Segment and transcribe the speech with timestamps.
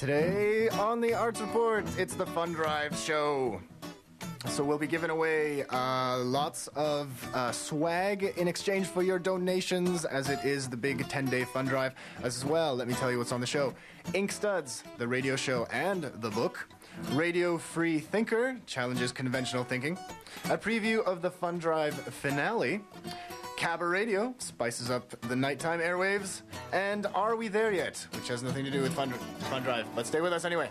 [0.00, 3.60] Today on the Arts Report, it's the Fun Drive Show.
[4.48, 10.06] So we'll be giving away uh, lots of uh, swag in exchange for your donations,
[10.06, 11.92] as it is the big 10-day fun drive.
[12.22, 13.74] As well, let me tell you what's on the show:
[14.14, 16.66] Inkstuds, the radio show, and the book.
[17.12, 19.98] Radio Free Thinker challenges conventional thinking.
[20.46, 22.80] A preview of the Fun Drive finale.
[23.60, 26.40] Cabaret Radio spices up the nighttime airwaves.
[26.72, 28.06] And Are We There Yet?
[28.14, 29.10] Which has nothing to do with Fun,
[29.50, 29.84] fun Drive.
[29.94, 30.70] But stay with us anyway.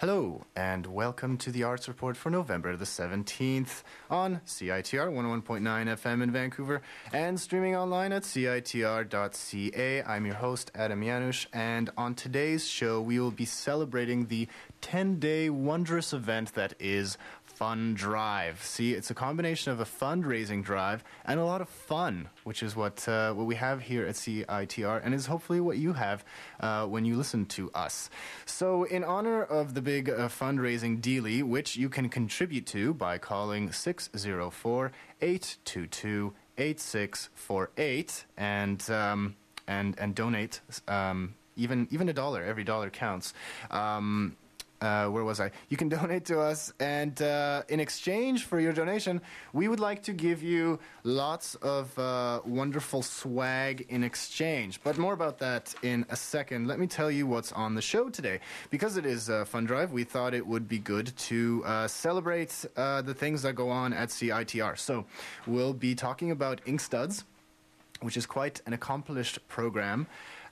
[0.00, 6.22] Hello, and welcome to the Arts Report for November the 17th on CITR 101.9 FM
[6.22, 6.82] in Vancouver
[7.12, 10.02] and streaming online at CITR.ca.
[10.04, 14.46] I'm your host, Adam Janusz, and on today's show, we will be celebrating the
[14.82, 17.18] 10 day wondrous event that is
[17.58, 18.62] fun drive.
[18.62, 22.76] See, it's a combination of a fundraising drive and a lot of fun, which is
[22.76, 26.24] what uh, what we have here at CITR, and is hopefully what you have
[26.60, 28.10] uh, when you listen to us.
[28.46, 33.18] So, in honor of the big uh, fundraising dealie, which you can contribute to by
[33.18, 39.34] calling 604 822 8648 and um,
[39.66, 42.44] and and donate um, even even a dollar.
[42.44, 43.34] Every dollar counts.
[43.72, 44.36] Um,
[44.80, 45.50] uh, where was I?
[45.68, 49.20] You can donate to us, and uh, in exchange for your donation,
[49.52, 54.80] we would like to give you lots of uh, wonderful swag in exchange.
[54.82, 56.66] But more about that in a second.
[56.66, 58.40] Let me tell you what's on the show today.
[58.70, 62.64] Because it is a fun drive, we thought it would be good to uh, celebrate
[62.76, 64.78] uh, the things that go on at CITR.
[64.78, 65.04] So
[65.46, 67.24] we'll be talking about Inkstuds,
[68.00, 70.06] which is quite an accomplished program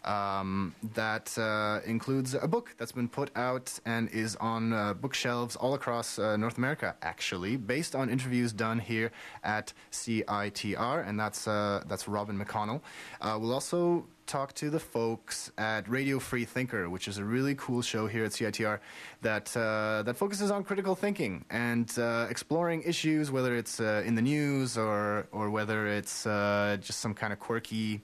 [0.06, 5.56] um, that uh, includes a book that's been put out and is on uh, bookshelves
[5.56, 9.10] all across uh, North America, actually, based on interviews done here
[9.42, 12.80] at CITR, and that's uh, that's Robin McConnell.
[13.20, 17.54] Uh, we'll also talk to the folks at Radio Free Thinker, which is a really
[17.54, 18.80] cool show here at CITR
[19.22, 24.14] that uh, that focuses on critical thinking and uh, exploring issues, whether it's uh, in
[24.14, 28.02] the news or or whether it's uh, just some kind of quirky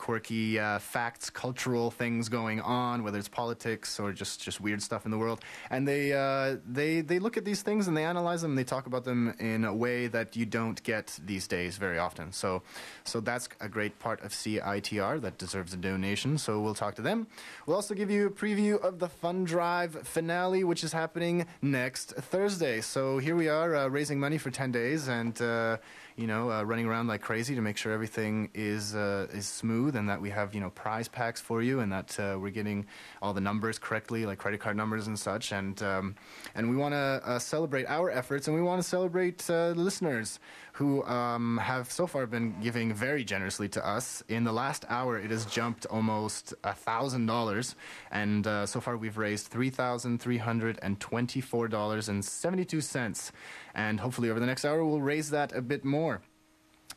[0.00, 5.04] quirky uh, facts, cultural things going on, whether it's politics or just, just weird stuff
[5.04, 5.40] in the world.
[5.68, 8.64] And they, uh, they, they look at these things and they analyze them and they
[8.64, 12.32] talk about them in a way that you don't get these days very often.
[12.32, 12.62] So,
[13.04, 16.38] so that's a great part of CITR that deserves a donation.
[16.38, 17.26] So we'll talk to them.
[17.66, 22.12] We'll also give you a preview of the Fun Drive finale, which is happening next
[22.12, 22.80] Thursday.
[22.80, 25.76] So here we are uh, raising money for 10 days and, uh,
[26.20, 29.96] you know, uh, running around like crazy to make sure everything is, uh, is smooth
[29.96, 32.84] and that we have you know prize packs for you and that uh, we're getting
[33.22, 35.52] all the numbers correctly like credit card numbers and such.
[35.52, 36.14] And um,
[36.54, 40.38] and we want to uh, celebrate our efforts and we want to celebrate uh, listeners
[40.80, 44.22] who um, have so far been giving very generously to us.
[44.28, 47.76] In the last hour it has jumped almost a thousand dollars
[48.10, 52.24] and uh, so far we've raised three thousand three hundred and twenty four dollars and
[52.24, 53.30] seventy two cents.
[53.74, 56.22] And hopefully over the next hour we'll raise that a bit more.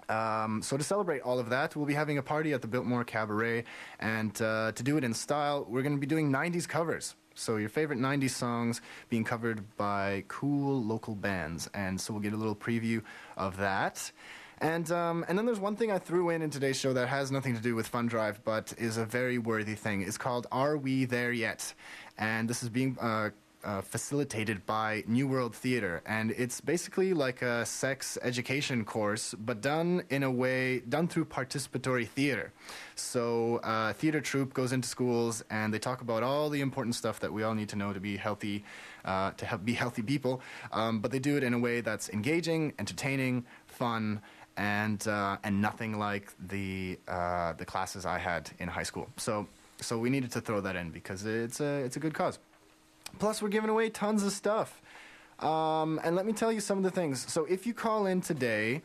[0.07, 3.03] Um, so to celebrate all of that, we'll be having a party at the Biltmore
[3.03, 3.65] Cabaret,
[4.00, 7.15] and uh, to do it in style, we're going to be doing '90s covers.
[7.35, 12.33] So your favorite '90s songs being covered by cool local bands, and so we'll get
[12.33, 13.01] a little preview
[13.38, 14.12] of that.
[14.59, 17.31] And um, and then there's one thing I threw in in today's show that has
[17.31, 20.01] nothing to do with Fun Drive, but is a very worthy thing.
[20.03, 21.74] It's called "Are We There Yet?"
[22.18, 23.31] And this is being uh,
[23.63, 29.62] uh, facilitated by New World Theater, and it's basically like a sex education course, but
[29.62, 32.51] done in a way done through participatory theater.
[32.95, 37.19] So, uh, theater troupe goes into schools, and they talk about all the important stuff
[37.21, 38.63] that we all need to know to be healthy,
[39.06, 40.42] uh, to have, be healthy people.
[40.71, 44.21] Um, but they do it in a way that's engaging, entertaining, fun,
[44.57, 49.09] and uh, and nothing like the uh, the classes I had in high school.
[49.18, 49.48] So.
[49.81, 52.39] So we needed to throw that in because it's a it's a good cause.
[53.19, 54.81] Plus, we're giving away tons of stuff.
[55.39, 57.31] Um, and let me tell you some of the things.
[57.31, 58.81] So, if you call in today,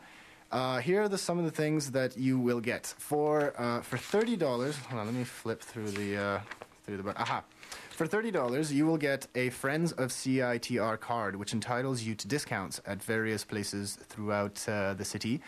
[0.51, 3.97] uh, here are the, some of the things that you will get for uh, for
[3.97, 4.75] thirty dollars.
[4.77, 6.39] Hold on, let me flip through the uh,
[6.85, 7.21] through the button.
[7.21, 7.43] Aha.
[7.91, 12.79] For $30, you will get a Friends of CITR card, which entitles you to discounts
[12.85, 15.41] at various places throughout uh, the city.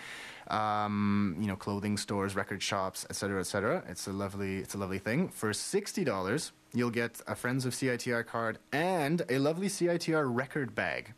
[0.52, 3.84] Um, you know, clothing stores, record shops, etc., etc.
[3.88, 5.30] It's a lovely, it's a lovely thing.
[5.30, 11.14] For $60, you'll get a Friends of CITR card and a lovely CITR record bag.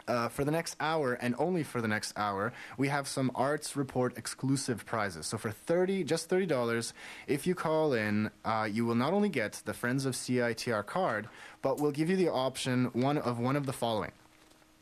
[0.09, 3.77] uh, for the next hour and only for the next hour, we have some Arts
[3.77, 5.25] Report exclusive prizes.
[5.27, 6.93] So for thirty, just thirty dollars,
[7.27, 11.29] if you call in, uh, you will not only get the Friends of CITR card,
[11.61, 14.11] but we'll give you the option one of one of the following.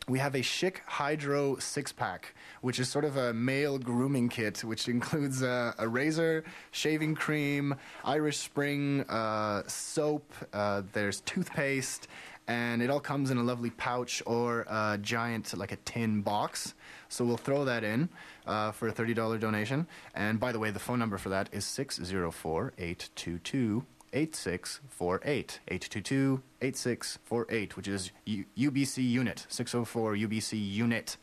[0.09, 4.63] We have a Schick Hydro six pack, which is sort of a male grooming kit,
[4.63, 7.75] which includes uh, a razor, shaving cream,
[8.05, 12.07] Irish Spring uh, soap, uh, there's toothpaste,
[12.47, 16.73] and it all comes in a lovely pouch or a giant, like a tin box.
[17.09, 18.09] So we'll throw that in
[18.45, 19.87] uh, for a $30 donation.
[20.15, 25.59] And by the way, the phone number for that is 604 822 8648.
[25.67, 31.17] 822 8648, which is U- UBC unit, 604 UBC unit.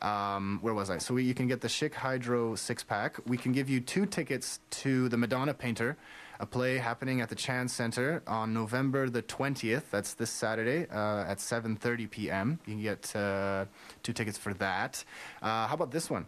[0.00, 0.98] Um, where was I?
[0.98, 3.18] So we, you can get the Schick Hydro six pack.
[3.26, 5.96] We can give you two tickets to the Madonna Painter,
[6.40, 9.84] a play happening at the Chan Center on November the 20th.
[9.90, 12.58] That's this Saturday uh, at 7:30 p.m.
[12.66, 13.66] You can get uh,
[14.02, 15.04] two tickets for that.
[15.40, 16.26] Uh, how about this one?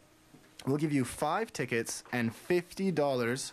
[0.67, 3.53] We'll give you five tickets and fifty dollars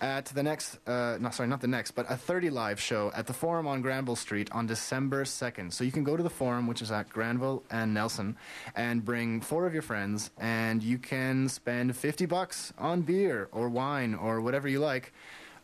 [0.00, 3.26] at the next, uh, no, sorry, not the next, but a 30 live show at
[3.26, 5.72] the Forum on Granville Street on December 2nd.
[5.72, 8.36] So you can go to the Forum, which is at Granville and Nelson,
[8.74, 13.68] and bring four of your friends, and you can spend 50 bucks on beer or
[13.68, 15.12] wine or whatever you like.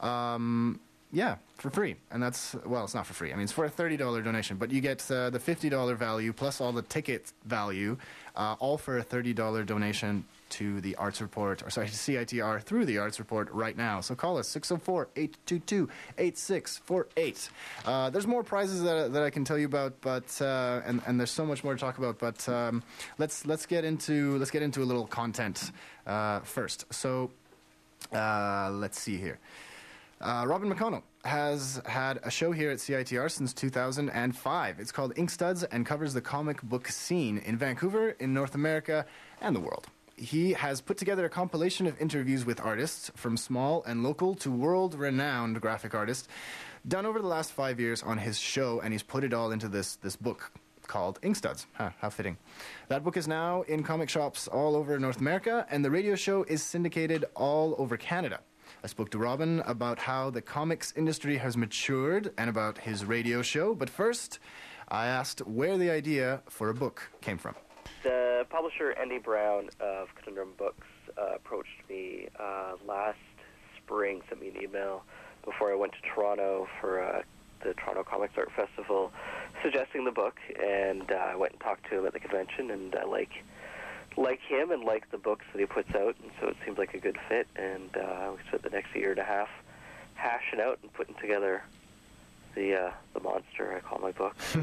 [0.00, 0.80] Um,
[1.12, 1.96] yeah, for free.
[2.10, 3.32] And that's, well, it's not for free.
[3.32, 6.60] I mean, it's for a $30 donation, but you get uh, the $50 value plus
[6.60, 7.96] all the ticket value,
[8.36, 12.84] uh, all for a $30 donation to the Arts Report, or sorry, to CITR through
[12.84, 14.00] the Arts Report right now.
[14.00, 17.50] So call us 604 822 8648.
[17.84, 21.18] Uh, There's more prizes that, that I can tell you about, but uh, and, and
[21.18, 22.18] there's so much more to talk about.
[22.18, 22.82] But um,
[23.18, 25.72] let's let's get into let's get into a little content
[26.06, 26.92] uh, first.
[26.92, 27.30] So
[28.12, 29.38] uh, let's see here.
[30.20, 34.78] Uh, Robin McConnell has had a show here at CITR since 2005.
[34.78, 39.06] It's called Inkstuds and covers the comic book scene in Vancouver, in North America,
[39.40, 39.86] and the world.
[40.16, 44.50] He has put together a compilation of interviews with artists, from small and local to
[44.50, 46.28] world renowned graphic artists,
[46.86, 49.68] done over the last five years on his show, and he's put it all into
[49.68, 50.52] this, this book
[50.86, 51.64] called Inkstuds.
[51.72, 52.36] Huh, how fitting.
[52.88, 56.42] That book is now in comic shops all over North America, and the radio show
[56.42, 58.40] is syndicated all over Canada.
[58.82, 63.42] I spoke to Robin about how the comics industry has matured and about his radio
[63.42, 64.38] show, but first,
[64.88, 67.54] I asked where the idea for a book came from.
[68.02, 70.86] The publisher Andy Brown of Conundrum Books
[71.18, 73.18] uh, approached me uh, last
[73.76, 75.04] spring, sent me an email
[75.44, 77.22] before I went to Toronto for uh,
[77.62, 79.12] the Toronto Comics Art Festival,
[79.62, 82.94] suggesting the book, and uh, I went and talked to him at the convention, and
[82.94, 83.44] I like
[84.16, 86.94] like him and like the books that he puts out, and so it seemed like
[86.94, 89.48] a good fit, and uh, we spent the next year and a half
[90.14, 91.62] hashing out and putting together
[92.54, 94.34] the uh, the monster I call my book.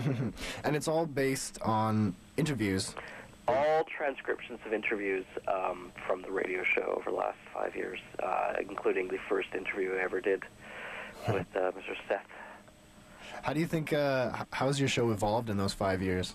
[0.64, 2.94] and it's all based on interviews.
[3.48, 8.56] All transcriptions of interviews um, from the radio show over the last five years, uh,
[8.60, 10.44] including the first interview I ever did
[11.30, 11.96] with uh, Mr.
[12.10, 12.26] Seth.
[13.44, 16.34] How do you think, uh, how's your show evolved in those five years?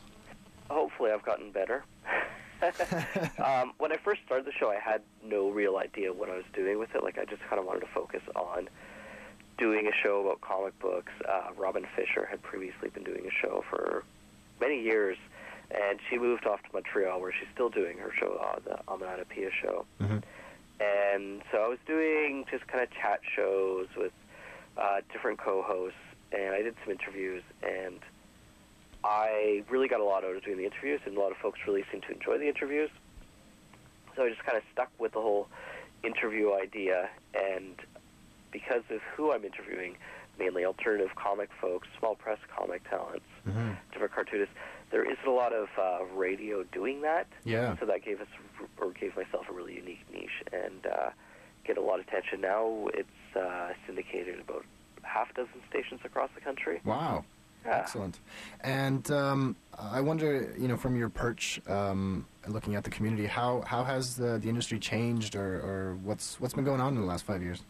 [0.70, 1.84] Hopefully, I've gotten better.
[3.44, 6.44] um, when I first started the show, I had no real idea what I was
[6.54, 7.02] doing with it.
[7.02, 8.68] Like, I just kind of wanted to focus on
[9.58, 11.12] doing a show about comic books.
[11.28, 14.04] Uh, Robin Fisher had previously been doing a show for
[14.60, 15.16] many years,
[15.70, 19.28] and she moved off to Montreal, where she's still doing her show, uh, the Amanada
[19.28, 19.84] Pia show.
[20.00, 20.18] Mm-hmm.
[20.80, 24.12] And so I was doing just kind of chat shows with
[24.76, 25.98] uh, different co-hosts,
[26.32, 28.00] and I did some interviews, and
[29.04, 31.60] I really got a lot out of doing the interviews, and a lot of folks
[31.66, 32.90] really seemed to enjoy the interviews.
[34.14, 35.48] So I just kind of stuck with the whole
[36.04, 37.76] interview idea, and
[38.52, 39.96] because of who I'm interviewing,
[40.38, 43.72] mainly alternative comic folks, small press comic talents, Mm-hmm.
[43.90, 44.54] different cartoonists,
[44.92, 47.26] there isn't a lot of uh, radio doing that.
[47.44, 47.76] Yeah.
[47.80, 48.28] So that gave us,
[48.80, 51.10] or gave myself a really unique niche, and uh,
[51.64, 52.40] get a lot of attention.
[52.40, 54.64] Now it's uh, syndicated about
[55.02, 56.80] half a dozen stations across the country.
[56.84, 57.24] Wow.
[57.64, 57.78] Yeah.
[57.78, 58.18] Excellent.
[58.60, 63.62] And um, I wonder, you know, from your perch, um, looking at the community, how,
[63.66, 67.06] how has the, the industry changed, or, or what's what's been going on in the
[67.06, 67.62] last five years?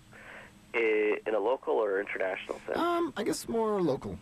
[1.27, 2.77] In a local or international sense?
[2.79, 4.19] Um, I guess more local.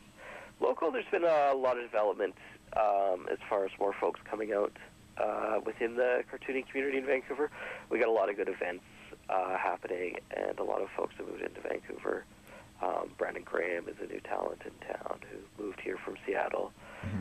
[0.61, 2.35] Local, there's been a lot of development
[2.77, 4.73] um, as far as more folks coming out
[5.17, 7.51] uh, within the cartooning community in Vancouver.
[7.89, 8.85] We got a lot of good events
[9.29, 12.25] uh, happening, and a lot of folks have moved into Vancouver.
[12.83, 16.73] Um, Brandon Graham is a new talent in town who moved here from Seattle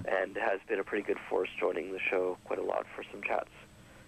[0.08, 3.22] and has been a pretty good force joining the show quite a lot for some
[3.24, 3.50] chats.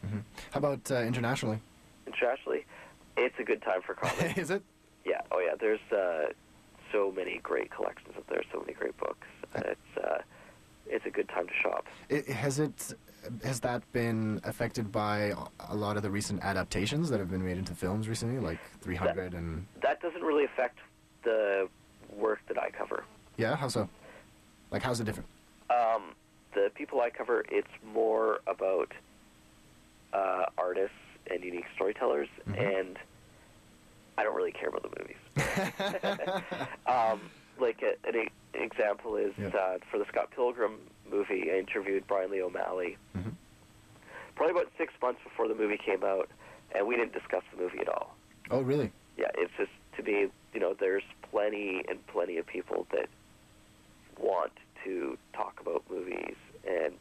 [0.06, 0.20] hmm
[0.52, 1.60] How about uh, internationally?
[2.08, 2.66] Internationally,
[3.18, 4.38] it's a good time for comics.
[4.38, 4.64] Is it?
[5.06, 5.22] Yeah.
[5.32, 5.56] Oh, yeah.
[5.60, 6.32] There's uh,
[6.92, 8.42] so many great collections up there.
[8.52, 9.28] So many great books.
[9.56, 10.20] It's uh,
[10.88, 11.86] it's a good time to shop.
[12.10, 12.28] it?
[12.28, 12.94] Has it
[13.44, 15.34] has that been affected by
[15.70, 19.34] a lot of the recent adaptations that have been made into films recently, like 300
[19.34, 20.80] and That doesn't really affect
[21.24, 21.68] the
[22.16, 23.04] work that I cover.
[23.38, 23.56] yeah?
[23.56, 23.88] How so?
[24.72, 25.28] Like, how's it different?
[25.70, 26.14] Um,
[26.54, 28.92] the people I cover, it's more about
[30.14, 30.96] uh, artists
[31.30, 32.58] and unique storytellers, Mhm.
[32.80, 33.00] and
[34.18, 35.22] I don't really care about the movies.
[36.88, 37.22] um,
[37.60, 39.48] like a, an, e- example is Yeah.
[39.50, 40.78] uh, for the Scott Pilgrim
[41.10, 43.34] movie, I interviewed Brian Lee O'Malley Mhm.
[44.36, 46.30] probably about six months before the movie came out,
[46.74, 48.16] and we didn't discuss the movie at all.
[48.50, 48.92] Oh, really?
[49.18, 49.72] Yeah, it's just
[50.06, 53.08] to me, you know, there's plenty and plenty of people that
[54.20, 54.52] want
[54.84, 56.36] to talk about movies,
[56.68, 56.94] and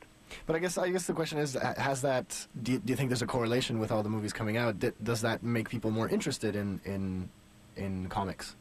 [0.47, 2.47] But I guess I guess the question is, has that?
[2.63, 4.79] Do you, do you think there's a correlation with all the movies coming out?
[4.79, 7.29] D- does that make people more interested in in
[7.77, 8.57] in comics?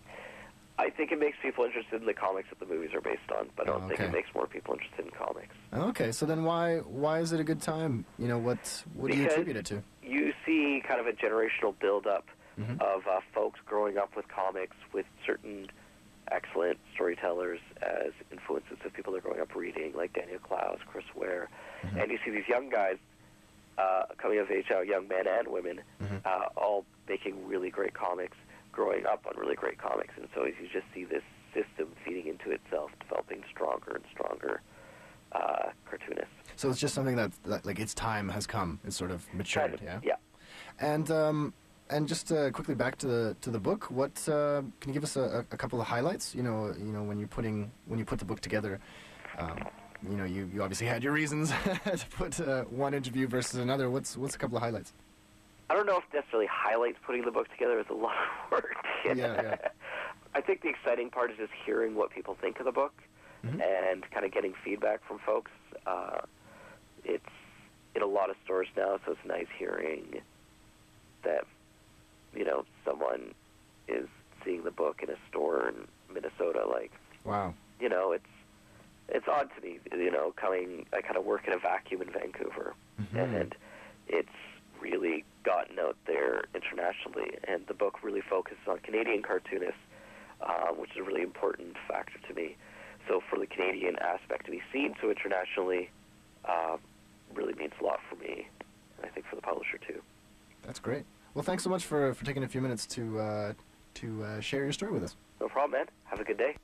[0.77, 3.50] I think it makes people interested in the comics that the movies are based on,
[3.58, 5.53] but I don't Oh, think it makes more people interested in comics.
[5.74, 8.05] Okay, so then why why is it a good time?
[8.17, 9.84] You know, what what do you attribute it to?
[10.01, 12.25] You see kind of a generational buildup
[12.60, 12.82] Mhm.
[12.82, 15.70] of uh, folks growing up with comics with certain
[16.32, 21.50] excellent storytellers as influences of people they're growing up reading, like Daniel Clowes, Chris Ware.
[21.84, 22.04] Mhm.
[22.04, 22.98] And you see these young guys
[23.78, 26.25] uh, coming of age now, young men and women, Mhm.
[26.25, 28.36] uh, all making really great comics,
[28.74, 30.13] growing up on really great comics.
[30.18, 31.24] And so you just see this
[31.54, 34.62] system feeding into itself, developing stronger and stronger
[35.32, 36.34] uh, cartoonists.
[36.58, 38.80] So it's just something that, that like its time has come.
[38.84, 40.00] It's sort of matured, yeah.
[40.04, 40.16] yeah.
[40.80, 41.54] And um,
[41.89, 43.89] and just uh, quickly back to the to the book.
[43.91, 46.36] What uh, can you give us a, a couple of highlights?
[46.36, 48.79] You know, you know when you're putting when you put the book together.
[49.38, 49.58] Um,
[50.10, 51.50] you know, you, you obviously had your reasons
[51.86, 53.89] to put uh, one interview versus another.
[53.89, 54.93] What's what's a couple of highlights?
[55.69, 58.75] I don't know if necessarily highlights putting the book together is a lot of work.
[59.05, 59.55] Yeah, yeah.
[60.36, 62.93] I think the exciting part is just hearing what people think of the book
[63.46, 63.62] Mhm.
[63.63, 65.51] and kind of getting feedback from folks.
[65.88, 66.19] Uh,
[67.05, 67.24] it's
[67.96, 70.22] in a lot of stores now, so it's nice hearing
[71.24, 71.46] that
[72.36, 73.33] you know someone
[73.88, 74.07] is
[74.43, 76.65] seeing the book in a store in Minnesota.
[76.67, 76.91] Like
[77.24, 77.53] Wow.
[77.79, 78.25] you know, it's
[79.09, 79.79] it's odd to me.
[79.91, 83.36] You know, coming I kind of work in a vacuum in Vancouver, Mhm.
[83.36, 83.55] and
[84.07, 84.29] it's
[84.79, 87.38] really gotten out there internationally.
[87.45, 89.81] And the book really focuses on Canadian cartoonists,
[90.41, 92.55] uh, which is a really important factor to me.
[93.07, 95.89] So for the Canadian aspect to be seen so internationally,
[96.45, 96.77] uh,
[97.33, 98.48] really means a lot for me,
[98.98, 100.01] and I think for the publisher too.
[100.62, 101.05] That's great.
[101.33, 103.53] Well, thanks so much for, for taking a few minutes to uh,
[103.95, 105.15] to uh, share your story with us.
[105.39, 105.88] No problem, man.
[106.05, 106.55] Have a good day.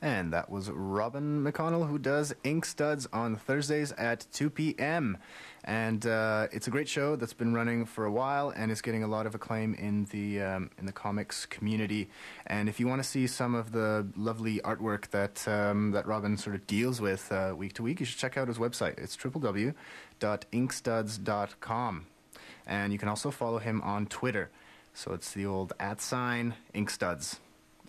[0.00, 5.18] And that was Robin McConnell, who does Inkstuds on Thursdays at 2 p.m.
[5.64, 9.02] And uh, it's a great show that's been running for a while and is getting
[9.02, 12.08] a lot of acclaim in the um, in the comics community.
[12.46, 16.36] And if you want to see some of the lovely artwork that um, that Robin
[16.36, 18.98] sort of deals with uh, week to week, you should check out his website.
[18.98, 22.06] It's www.inkstuds.com.
[22.68, 24.50] And you can also follow him on Twitter.
[24.94, 27.38] So it's the old at sign Inkstuds.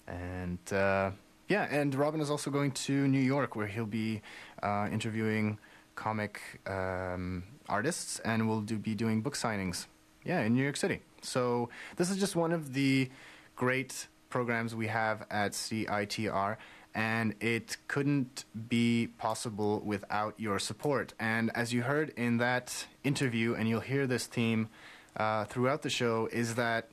[0.07, 1.12] And uh,
[1.48, 4.21] yeah, and Robin is also going to New York where he'll be
[4.63, 5.59] uh, interviewing
[5.95, 9.86] comic um, artists and will do, be doing book signings.
[10.24, 11.01] Yeah, in New York City.
[11.21, 13.09] So this is just one of the
[13.55, 16.57] great programs we have at CITR,
[16.96, 21.13] and it couldn't be possible without your support.
[21.19, 24.69] And as you heard in that interview, and you'll hear this theme
[25.15, 26.89] uh, throughout the show, is that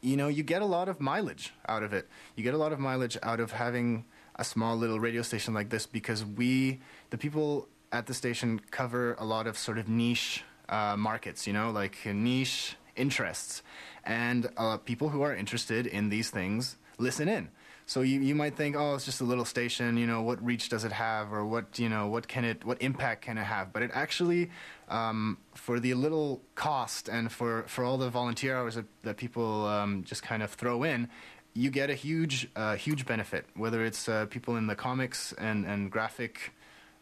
[0.00, 2.08] you know, you get a lot of mileage out of it.
[2.34, 4.04] You get a lot of mileage out of having
[4.34, 6.80] a small little radio station like this because we,
[7.10, 11.52] the people at the station, cover a lot of sort of niche uh, markets, you
[11.52, 13.62] know, like niche interests.
[14.04, 17.50] And uh, people who are interested in these things listen in.
[17.86, 19.96] So you, you might think, oh, it's just a little station.
[19.96, 22.80] You know, what reach does it have, or what you know, what can it, what
[22.80, 23.72] impact can it have?
[23.72, 24.50] But it actually,
[24.88, 29.66] um, for the little cost and for, for all the volunteer hours that, that people
[29.66, 31.08] um, just kind of throw in,
[31.54, 33.46] you get a huge uh, huge benefit.
[33.54, 36.52] Whether it's uh, people in the comics and, and graphic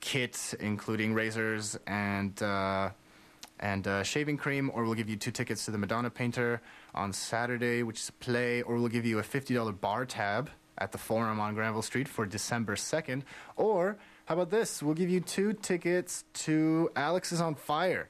[0.00, 2.90] kit, including razors and uh,
[3.60, 6.60] and uh, shaving cream, or we'll give you two tickets to the Madonna Painter
[6.94, 10.92] on Saturday, which is a play, or we'll give you a $50 bar tab at
[10.92, 13.22] the Forum on Granville Street for December 2nd.
[13.56, 14.82] Or, how about this?
[14.82, 18.06] We'll give you two tickets to Alexisonfire.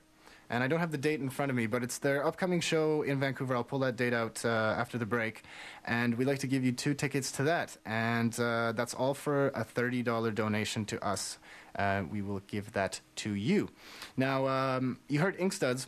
[0.48, 3.02] And I don't have the date in front of me, but it's their upcoming show
[3.02, 3.56] in Vancouver.
[3.56, 5.42] I'll pull that date out uh, after the break.
[5.84, 7.76] And we'd like to give you two tickets to that.
[7.84, 11.38] And uh, that's all for a $30 donation to us.
[11.76, 13.68] Uh, we will give that to you.
[14.16, 15.86] Now, um, you heard Inkstuds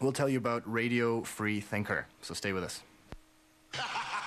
[0.00, 2.06] we'll tell you about Radio Free Thinker.
[2.22, 2.82] So stay with us.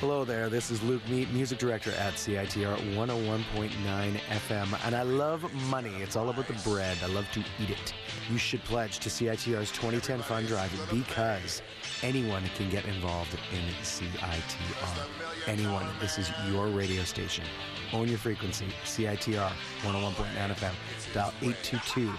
[0.00, 3.70] Hello there, this is Luke Meat, music director at CITR 101.9
[4.16, 5.92] FM, and I love money.
[5.96, 6.96] It's all about the bread.
[7.02, 7.92] I love to eat it.
[8.30, 11.60] You should pledge to CITR's 2010 Fund Drive because
[12.02, 15.06] anyone can get involved in CITR.
[15.46, 15.86] Anyone.
[16.00, 17.44] This is your radio station.
[17.92, 18.68] Own your frequency.
[18.84, 20.72] CITR 101.9 FM.
[21.12, 22.10] Dial 822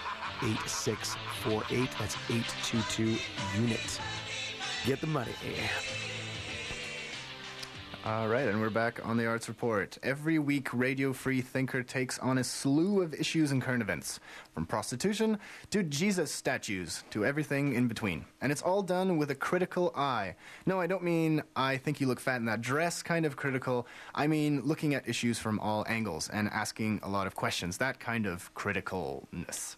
[0.44, 1.90] 8648.
[1.98, 3.18] That's 822
[3.60, 4.00] unit.
[4.86, 5.34] Get the money.
[8.04, 9.96] All right, and we're back on the Arts Report.
[10.02, 14.20] Every week, Radio Free Thinker takes on a slew of issues and current events,
[14.54, 18.26] from prostitution to Jesus statues to everything in between.
[18.42, 20.36] And it's all done with a critical eye.
[20.66, 23.88] No, I don't mean I think you look fat in that dress kind of critical.
[24.14, 28.00] I mean looking at issues from all angles and asking a lot of questions, that
[28.00, 29.76] kind of criticalness.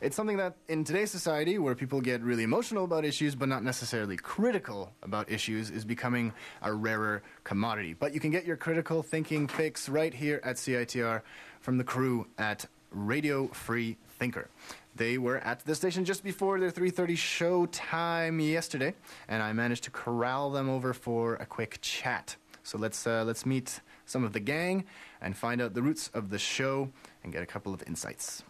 [0.00, 3.64] It's something that in today's society, where people get really emotional about issues but not
[3.64, 7.94] necessarily critical about issues, is becoming a rarer commodity.
[7.94, 11.22] But you can get your critical thinking fix right here at CITR
[11.60, 14.50] from the crew at Radio Free Thinker.
[14.94, 18.94] They were at the station just before their 3:30 show time yesterday,
[19.28, 22.36] and I managed to corral them over for a quick chat.
[22.62, 24.84] So let's uh, let's meet some of the gang
[25.22, 26.90] and find out the roots of the show
[27.24, 28.44] and get a couple of insights.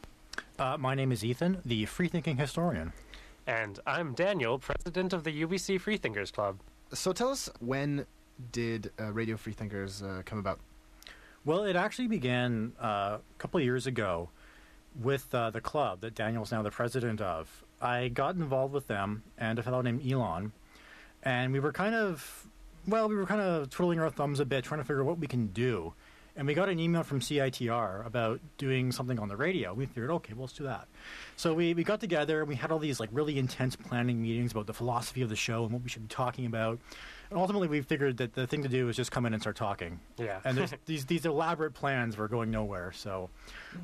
[0.59, 2.93] Uh, my name is Ethan, the free thinking historian.
[3.47, 6.59] And I'm Daniel, president of the UBC Freethinkers Club.
[6.93, 8.07] So tell us when
[8.53, 10.59] did uh, Radio Free Thinkers uh, come about?
[11.45, 14.31] Well, it actually began uh, a couple of years ago
[14.99, 17.65] with uh, the club that Daniel's now the president of.
[17.81, 20.53] I got involved with them and a fellow named Elon,
[21.23, 22.47] and we were kind of,
[22.87, 25.19] well, we were kind of twiddling our thumbs a bit, trying to figure out what
[25.19, 25.95] we can do.
[26.37, 29.75] And we got an email from CITR about doing something on the radio.
[29.75, 30.87] We figured, okay, well, let's do that.
[31.37, 34.53] So we, we got together and we had all these like really intense planning meetings
[34.53, 36.79] about the philosophy of the show and what we should be talking about.
[37.31, 39.55] And ultimately, we figured that the thing to do is just come in and start
[39.57, 40.01] talking.
[40.19, 40.41] Yeah.
[40.45, 42.91] And there's these these elaborate plans were going nowhere.
[42.93, 43.31] So,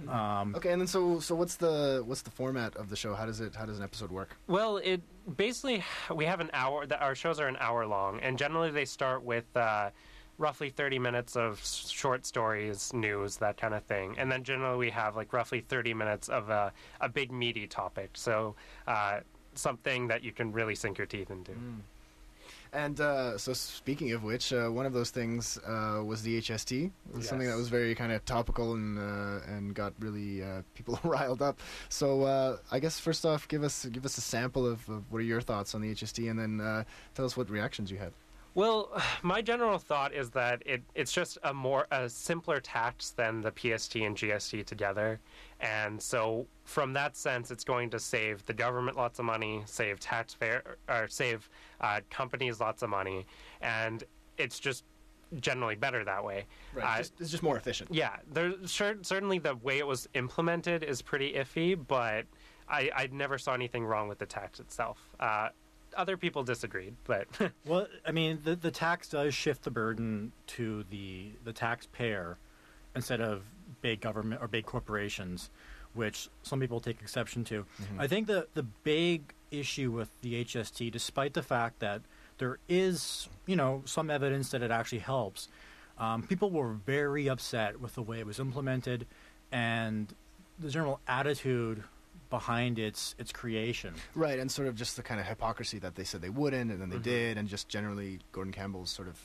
[0.09, 3.15] um, Okay, and then so so what's the what's the format of the show?
[3.15, 4.37] How does it how does an episode work?
[4.49, 5.01] Well, it
[5.37, 6.87] basically we have an hour.
[6.87, 9.91] The, our shows are an hour long, and generally they start with uh,
[10.39, 14.91] roughly thirty minutes of short stories, news, that kind of thing, and then generally we
[14.91, 18.11] have like roughly thirty minutes of a, a big meaty topic.
[18.15, 18.57] So
[18.89, 19.21] uh,
[19.55, 21.53] something that you can really sink your teeth into.
[22.73, 26.87] And uh, so, speaking of which, uh, one of those things uh, was the HST.
[26.87, 30.63] It was something that was very kind of topical and uh, and got really uh,
[30.75, 31.61] people riled up.
[31.89, 35.19] So, uh, I guess first off, give us give us a sample of, of what
[35.19, 38.13] are your thoughts on the HST, and then uh, tell us what reactions you had.
[38.57, 43.41] Well, my general thought is that it, it's just a more a simpler tax than
[43.41, 45.21] the PST and GST together,
[45.61, 50.01] and so from that sense, it's going to save the government lots of money, save
[50.01, 51.49] taxpayer or save
[51.81, 53.27] uh, companies lots of money,
[53.61, 54.03] and
[54.39, 54.85] it's just
[55.41, 56.47] generally better that way.
[56.81, 57.93] Uh, just, it's just more efficient.
[57.93, 62.25] yeah, there's cer- certainly the way it was implemented is pretty iffy, but
[62.69, 64.99] I, I never saw anything wrong with the tax itself.
[65.21, 65.49] Uh,
[65.97, 67.27] other people disagreed, but
[67.67, 72.39] well, I mean, the the tax does shift the burden to the the taxpayer
[72.95, 73.43] instead of
[73.83, 75.51] big government or big corporations,
[75.95, 77.65] which some people take exception to.
[77.99, 82.03] I think the the big issue with the HST, despite the fact that
[82.39, 85.49] there is, you know, some evidence that it actually helps,
[85.99, 89.07] Um, people were very upset with the way it was implemented
[89.51, 90.13] and
[90.59, 91.85] the general attitude
[92.31, 93.95] behind its its creation.
[94.15, 96.81] Right, and sort of just the kind of hypocrisy that they said they wouldn't, and
[96.81, 99.19] then they did, and just generally Gordon Campbell's sort of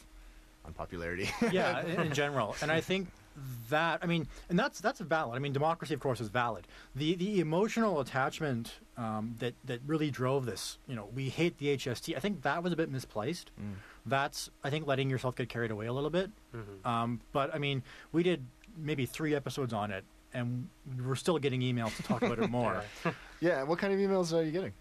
[0.66, 1.30] unpopularity.
[1.52, 2.56] yeah, in, in general.
[2.62, 3.08] And I think
[3.70, 5.36] that I mean, and that's that's valid.
[5.36, 6.68] I mean, democracy, of course, is valid.
[6.96, 10.78] The the emotional attachment um, that that really drove this.
[10.88, 12.16] You know, we hate the HST.
[12.16, 13.52] I think that was a bit misplaced.
[14.06, 16.30] That's I think letting yourself get carried away a little bit.
[16.86, 18.46] Um, but I mean, we did
[18.78, 20.68] maybe three episodes on it, and
[21.04, 22.84] we're still getting emails to talk about it more.
[23.40, 24.74] yeah, what kind of emails are you getting?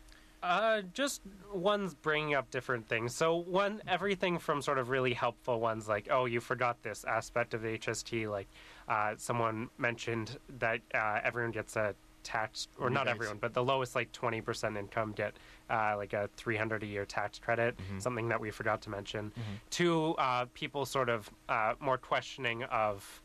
[0.42, 1.20] Uh, just
[1.52, 3.14] ones bringing up different things.
[3.14, 7.52] So one, everything from sort of really helpful ones like, oh, you forgot this aspect
[7.52, 8.30] of the HST.
[8.30, 8.48] Like,
[8.88, 13.14] uh, someone mentioned that uh, everyone gets a tax, or not Rebates.
[13.16, 15.34] everyone, but the lowest like twenty percent income get
[15.68, 17.78] uh, like a three hundred a year tax credit.
[17.98, 19.32] Something that we forgot to mention.
[19.70, 23.22] To uh, people sort of uh, more questioning of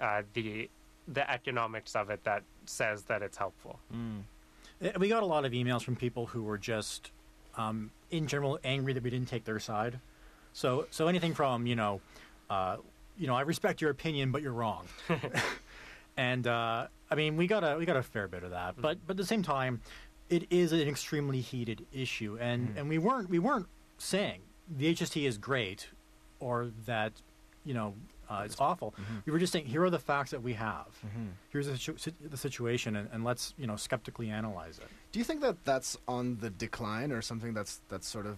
[0.00, 0.68] uh, the
[1.10, 3.78] the economics of it that says that it's helpful.
[3.92, 7.10] Uh, We got a lot of emails from people who were just,
[7.56, 9.98] um, in general, angry that we didn't take their side.
[10.52, 12.00] So, so anything from you know,
[12.50, 12.76] uh,
[13.16, 14.86] you know, I respect your opinion, but you're wrong.
[16.16, 18.98] and uh, I mean, we got a we got a fair bit of that, but
[19.06, 19.80] but at the same time,
[20.30, 23.66] it is an extremely heated issue, and and we weren't we weren't
[23.98, 24.40] saying
[24.76, 25.88] the HST is great,
[26.40, 27.12] or that
[27.64, 27.94] you know.
[28.28, 28.94] Uh, it's awful.
[29.24, 30.86] We were just saying, here are the facts that we have.
[31.50, 34.88] Here's the, situ- the situation, and, and let's you know skeptically analyze it.
[35.12, 38.36] Do you think that that's on the decline, or something that's that's sort of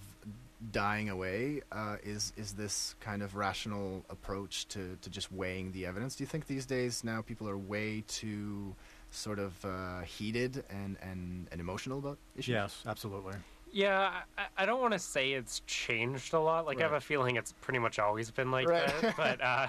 [0.72, 1.62] dying away?
[1.72, 6.14] Uh, is is this kind of rational approach to, to just weighing the evidence?
[6.16, 8.74] Do you think these days now people are way too
[9.10, 12.52] sort of uh, heated and, and, and emotional about issues?
[12.52, 13.34] Yes, absolutely.
[13.72, 16.66] Yeah, I, I don't want to say it's changed a lot.
[16.66, 18.86] Like I have a feeling it's pretty much always been like Right.
[19.02, 19.14] that.
[19.16, 19.68] But uh,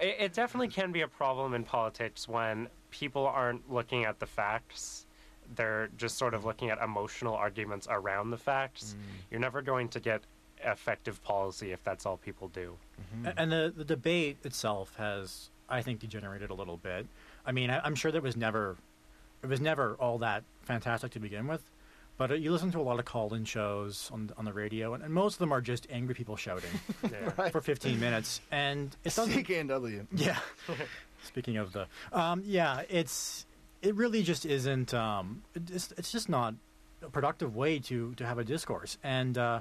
[0.00, 4.26] it, it definitely can be a problem in politics when people aren't looking at the
[4.26, 5.06] facts.
[5.56, 8.96] They're just sort of looking at emotional arguments around the facts.
[9.30, 10.22] You're never going to get
[10.64, 12.76] effective policy if that's all people do.
[13.26, 17.06] A- And the, the debate itself has, I think, degenerated a little bit.
[17.44, 18.76] I mean, I, I'm sure that was never,
[19.42, 21.62] it was never all that fantastic to begin with.
[22.16, 25.02] But uh, you listen to a lot of call-in shows on on the radio, and,
[25.02, 26.70] and most of them are just angry people shouting
[27.10, 27.30] Yeah.
[27.50, 29.44] for 15 minutes, and it doesn't.
[29.44, 30.06] CKNW.
[30.14, 30.38] Yeah.
[31.24, 33.46] Speaking of the, um, yeah, it's
[33.82, 34.92] it really just isn't.
[34.94, 36.54] Um, it's it's just not
[37.02, 39.60] a productive way to to have a discourse, and uh,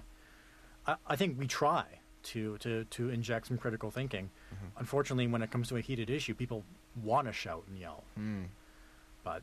[0.85, 1.85] I, I think we try
[2.23, 4.29] to to to inject some critical thinking.
[4.77, 6.63] Unfortunately, when it comes to a heated issue, people
[7.03, 8.03] want to shout and yell,
[9.23, 9.41] but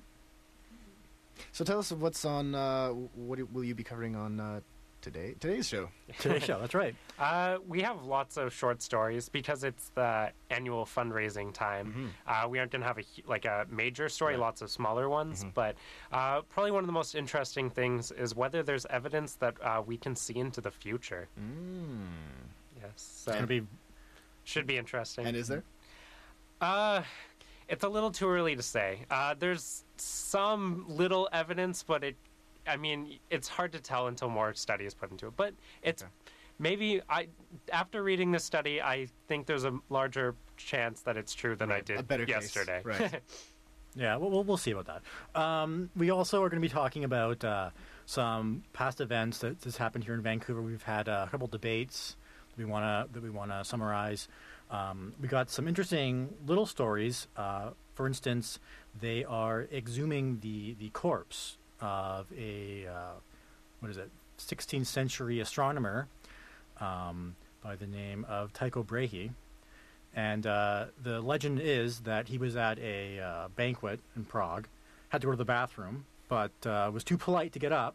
[1.53, 2.55] So tell us what's on.
[2.55, 4.61] Uh, what will you be covering on uh,
[5.01, 5.35] today?
[5.41, 5.89] Today's show.
[6.19, 6.59] today's show.
[6.61, 6.95] That's right.
[7.21, 12.15] Uh, we have lots of short stories because it's the annual fundraising time.
[12.27, 15.45] Uh, we aren't going to have a like a major story, lots of smaller ones.
[15.55, 15.75] But
[16.11, 19.99] uh, probably one of the most interesting things is whether there's evidence that uh, we
[19.99, 21.29] can see into the future.
[22.81, 23.63] Yes, so It's gonna be
[24.45, 25.27] should be interesting.
[25.27, 25.63] And is there?
[26.63, 27.03] Uh,
[27.69, 29.01] it's a little too early to say.
[29.11, 32.17] Uh, there's some little evidence, but it,
[32.67, 35.35] I mean, it's hard to tell until more study is put into it.
[35.37, 36.11] But it's Okay.
[36.59, 37.29] maybe I,
[37.73, 41.81] after reading this study, I think there's a larger chance that it's true than I
[41.81, 42.55] did a better case.
[42.55, 42.83] yesterday.
[42.85, 43.21] Right.
[43.97, 45.41] Yeah, we'll, we'll, see about that.
[45.41, 47.71] Um, we also are going to be talking about uh,
[48.07, 50.63] some past events that has happened here in Vancouver.
[50.63, 52.15] We've had uh, a couple debates
[52.51, 54.29] that we want to that we want to summarize.
[54.71, 57.27] Um, we got some interesting little stories.
[57.37, 58.61] Uh, for instance,
[58.99, 63.13] they are exhuming the the corpse of a uh,
[63.81, 66.09] what is it, 16th century astronomer
[66.81, 69.31] um, by the name of Tycho Brahe.
[70.15, 74.67] And uh, the legend is that he was at a uh, banquet in Prague,
[75.11, 77.95] had to go to the bathroom, but uh, was too polite to get up,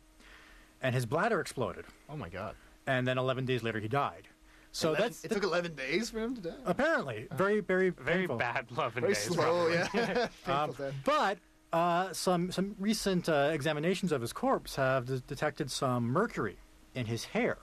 [0.81, 1.86] and his bladder exploded.
[2.10, 2.55] Oh my God.
[2.88, 4.27] And then 11 days later, he died.
[4.75, 6.55] So Eleven- that's it took 11 days for him to die.
[6.65, 8.35] apparently very, very, Very painful.
[8.38, 9.23] bad love and Very days.
[9.23, 10.27] slow, yeah.
[10.47, 11.38] Um, but
[11.71, 16.57] uh, some some recent uh, examinations of his corpse have d- detected some mercury
[16.93, 17.57] in his hair.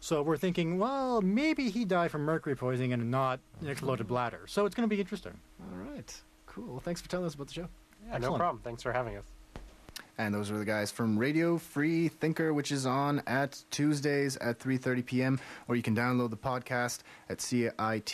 [0.00, 4.42] So we're thinking, well, maybe he died from mercury poisoning and not an exploded bladder.
[4.46, 5.38] So it's going to be interesting.
[5.62, 6.10] All right.
[6.46, 6.66] Cool.
[6.66, 7.68] Well, thanks for telling us about the show.
[8.08, 8.60] Yeah, no problem.
[8.62, 9.24] Thanks for having us.
[10.20, 14.58] And those were the guys from Radio Free Thinker, which is on at Tuesdays at
[14.58, 15.40] 3:30 p.m.
[15.66, 16.98] Or you can download the podcast
[17.30, 18.04] at citr.ca,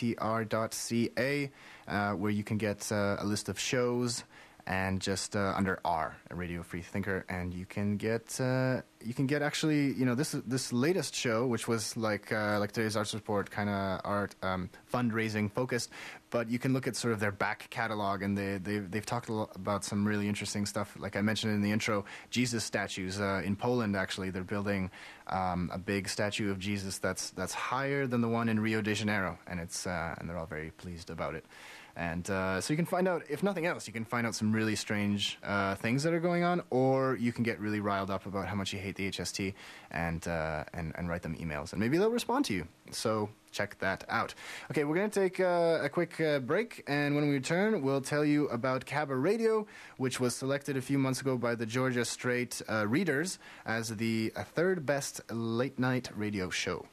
[1.89, 4.23] uh, where you can get uh, a list of shows
[4.67, 9.25] and just uh, under R, Radio Free Thinker, and you can get uh, you can
[9.25, 13.13] get actually you know this this latest show, which was like uh, like today's Arts
[13.13, 15.89] Report kind of art um, fundraising focused,
[16.29, 19.29] but you can look at sort of their back catalog, and they they've, they've talked
[19.55, 20.97] about some really interesting stuff.
[20.99, 23.95] Like I mentioned in the intro, Jesus statues uh, in Poland.
[23.95, 24.91] Actually, they're building
[25.27, 28.93] um, a big statue of Jesus that's that's higher than the one in Rio de
[28.93, 31.45] Janeiro, and it's uh, and they're all very pleased about it.
[31.97, 34.53] And uh, so you can find out, if nothing else, you can find out some
[34.53, 38.27] really strange uh, things that are going on, or you can get really riled up
[38.27, 39.55] about how much you hate the HST
[39.89, 41.71] and, uh, and, and write them emails.
[41.73, 42.67] And maybe they'll respond to you.
[42.91, 44.35] So check that out.
[44.69, 48.01] Okay, we're going to take uh, a quick uh, break, and when we return, we'll
[48.01, 49.65] tell you about Cabaret Radio,
[49.97, 54.31] which was selected a few months ago by the Georgia Straight uh, readers as the
[54.53, 56.85] third best late night radio show.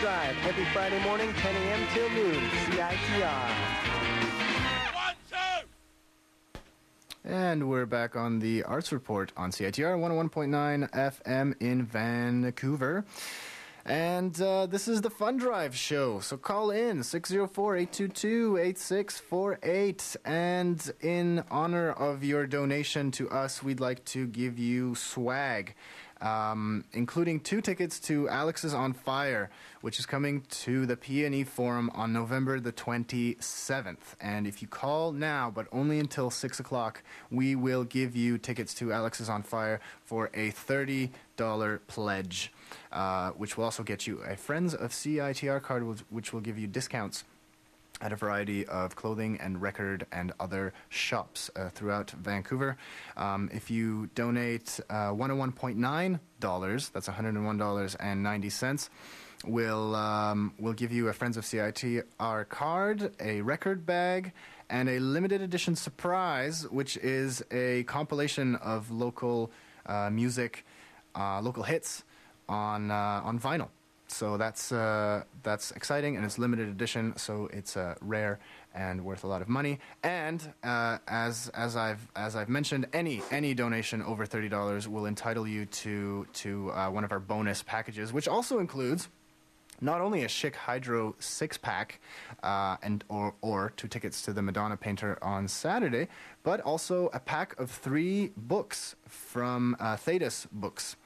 [0.00, 1.86] Drive every Friday morning, 10 a.m.
[1.92, 2.40] till noon.
[2.70, 3.78] CITR.
[7.24, 13.04] And we're back on the Arts Report on CITR 101.9 FM in Vancouver.
[13.84, 16.20] And uh, this is the Fun Drive show.
[16.20, 20.16] So call in 604 822 8648.
[20.24, 25.74] And in honor of your donation to us, we'd like to give you swag
[26.20, 29.48] um, including two tickets to Alexisonfire,
[29.80, 34.14] which is coming to the PNE Forum on November the 27th.
[34.20, 38.74] And if you call now, but only until 6 o'clock, we will give you tickets
[38.74, 41.10] to Alexisonfire for a $30
[41.86, 42.52] pledge,
[42.92, 46.66] uh, which will also get you a Friends of CITR card, which will give you
[46.66, 47.24] discounts
[48.00, 52.76] at a variety of clothing and record and other shops uh, throughout Vancouver.
[53.16, 56.20] Um, if you donate uh, $101.9,
[56.92, 58.88] that's $101.90,
[59.46, 64.32] we'll, um, we'll give you a Friends of CITR card, a record bag,
[64.70, 69.50] and a limited edition surprise, which is a compilation of local
[69.86, 70.64] uh, music,
[71.16, 72.04] uh, local hits
[72.48, 73.68] on, uh, on vinyl
[74.08, 78.38] so that's uh, that's exciting and it's limited edition, so it's uh, rare
[78.74, 79.78] and worth a lot of money.
[80.02, 85.06] And uh, as as I've as I've mentioned, any any donation over thirty dollars will
[85.06, 89.08] entitle you to to uh, one of our bonus packages, which also includes
[89.80, 92.00] not only a Schick Hydro six pack
[92.42, 96.08] uh, and or or two tickets to the Madonna painter on Saturday,
[96.42, 100.96] but also a pack of three books from uh, Thetis Books.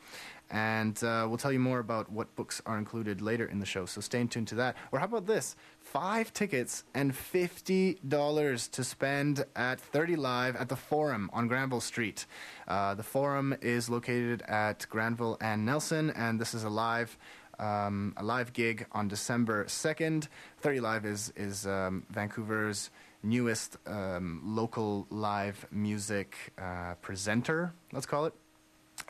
[0.52, 3.86] And uh, we'll tell you more about what books are included later in the show,
[3.86, 4.76] so stay tuned to that.
[4.92, 5.56] Or how about this?
[5.80, 12.26] Five tickets and $50 to spend at 30 Live at the Forum on Granville Street.
[12.68, 17.16] Uh, the Forum is located at Granville and Nelson, and this is a live.
[17.58, 20.28] Um, a live gig on December 2nd.
[20.60, 22.90] 30 Live is, is um, Vancouver's
[23.22, 28.34] newest um, local live music uh, presenter, let's call it.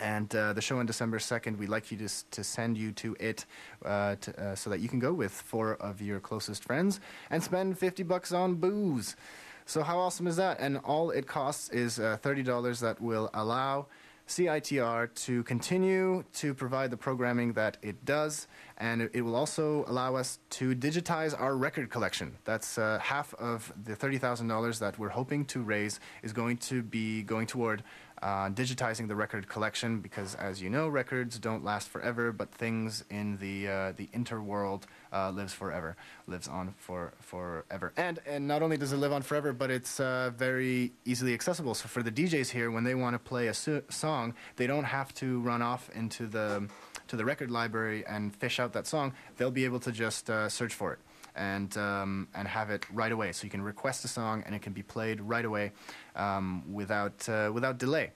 [0.01, 3.17] And uh, the show on December 2nd, we'd like you to, to send you to
[3.21, 3.47] it
[3.85, 7.01] uh, to, uh, so that you can go with four of your closest friends
[7.31, 9.17] and spend 50 bucks on booze.
[9.65, 10.59] So, how awesome is that?
[10.59, 13.87] And all it costs is uh, $30 that will allow
[14.29, 18.47] CITR to continue to provide the programming that it does,
[18.79, 22.37] and it, will also allow us to digitize our record collection.
[22.45, 27.23] That's uh, half of the $30,000 that we're hoping to raise is going to be
[27.23, 27.83] going toward
[28.23, 33.05] uh, digitizing the record collection because, as you know, records don't last forever, but things
[33.11, 35.97] in the uh, the interworld uh, lives forever,
[36.29, 37.93] lives on for forever.
[37.97, 41.75] And and not only does it live on forever, but it's uh, very easily accessible.
[41.75, 45.13] So for the DJs here, when they want to play a song, they don't have
[45.15, 46.69] to run off into the
[47.09, 49.15] to the record library and fish out that song.
[49.37, 51.01] They'll be able to just uh, search for it
[51.35, 53.33] and um, and have it right away.
[53.33, 55.73] So you can request a song and it can be played right away
[56.17, 58.13] um, without uh, without delay.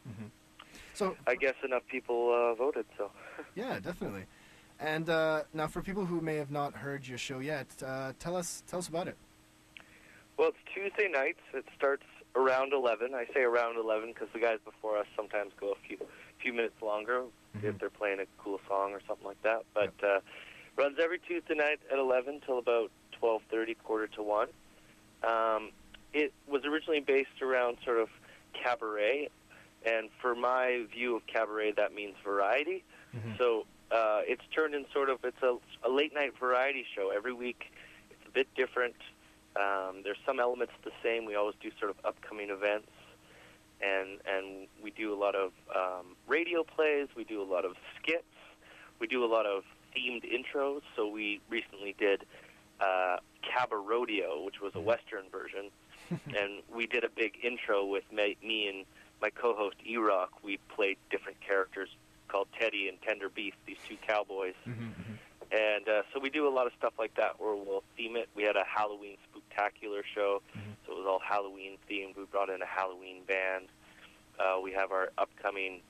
[0.94, 3.12] So I guess enough people uh, voted, so.
[3.56, 4.24] Yeah, definitely.
[4.82, 8.36] And uh, now, for people who may have not heard your show yet, uh, tell
[8.36, 9.16] us tell us about it.
[10.38, 11.40] Well, it's Tuesday nights.
[11.54, 12.04] It starts
[12.36, 13.14] around 11.
[13.14, 15.98] I say around 11 because the guys before us sometimes go a few
[16.42, 17.26] few minutes longer
[17.62, 19.64] if they're playing a cool song or something like that.
[19.76, 20.20] But uh,
[20.76, 22.90] runs every Tuesday night at 11 till about
[23.22, 24.48] 12:30, quarter to one.
[25.24, 25.70] Um,
[26.12, 28.10] it was originally based around sort of
[28.54, 29.30] cabaret,
[29.86, 32.84] and for my view of cabaret, that means variety.
[33.38, 37.34] So uh, it's turned in sort of it's a, a late night variety show every
[37.34, 37.66] week.
[38.10, 38.96] It's a bit different.
[39.56, 41.26] Um, there's some elements the same.
[41.26, 42.92] We always do sort of upcoming events,
[43.82, 47.08] and and we do a lot of um, radio plays.
[47.16, 48.24] We do a lot of skits.
[49.00, 49.64] We do a lot of
[49.96, 50.82] themed intros.
[50.96, 52.24] So we recently did
[52.80, 55.70] uh, Cabarodeo, which was a Western version,
[56.10, 58.86] and we did a big intro with me, me and
[59.22, 60.32] my co-host E-Rock.
[60.44, 61.90] We played different characters
[62.32, 64.54] called Teddy and Tender Beef, these two cowboys.
[65.52, 68.30] And uh, so we do a lot of stuff like that where we'll theme it.
[68.36, 70.42] We had a Halloween spooktacular show,
[70.86, 72.16] so it was all Halloween themed.
[72.16, 73.66] We brought in a Halloween band.
[74.40, 75.82] Uh, we have our upcoming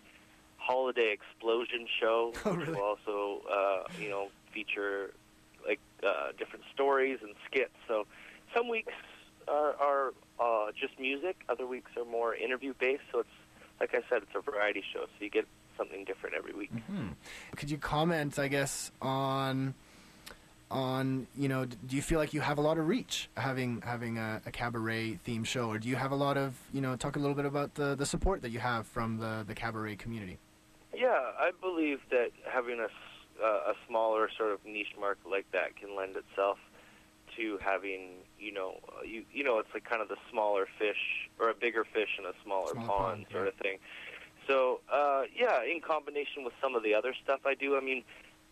[0.58, 5.12] holiday explosion show, Oh, which will also, uh, you know, feature
[5.68, 7.76] like uh, different stories and skits.
[7.88, 8.08] So
[8.56, 8.94] some weeks
[9.48, 13.04] are, are uh, just music, other weeks are more interview based.
[13.12, 13.30] So it's
[13.80, 15.48] like I said, it's a variety show, so you get
[15.82, 16.72] something different every week.
[17.56, 19.74] Could you comment, I guess, on
[20.70, 24.18] on you know, do you feel like you have a lot of reach having having
[24.18, 27.16] a, a cabaret theme show, or do you have a lot of you know, talk
[27.16, 30.38] a little bit about the the support that you have from the the cabaret community?
[30.94, 32.90] Yeah, I believe that having a,
[33.44, 36.58] uh, a smaller sort of niche market like that can lend itself
[37.38, 41.30] to having, you know, uh, you you know, it's like kind of the smaller fish
[41.40, 43.50] or a bigger fish in a smaller, Smaller pond, pond, sort yeah.
[43.50, 43.78] of thing.
[44.48, 48.04] So, uh, yeah, in combination with some of the other stuff I do, I mean,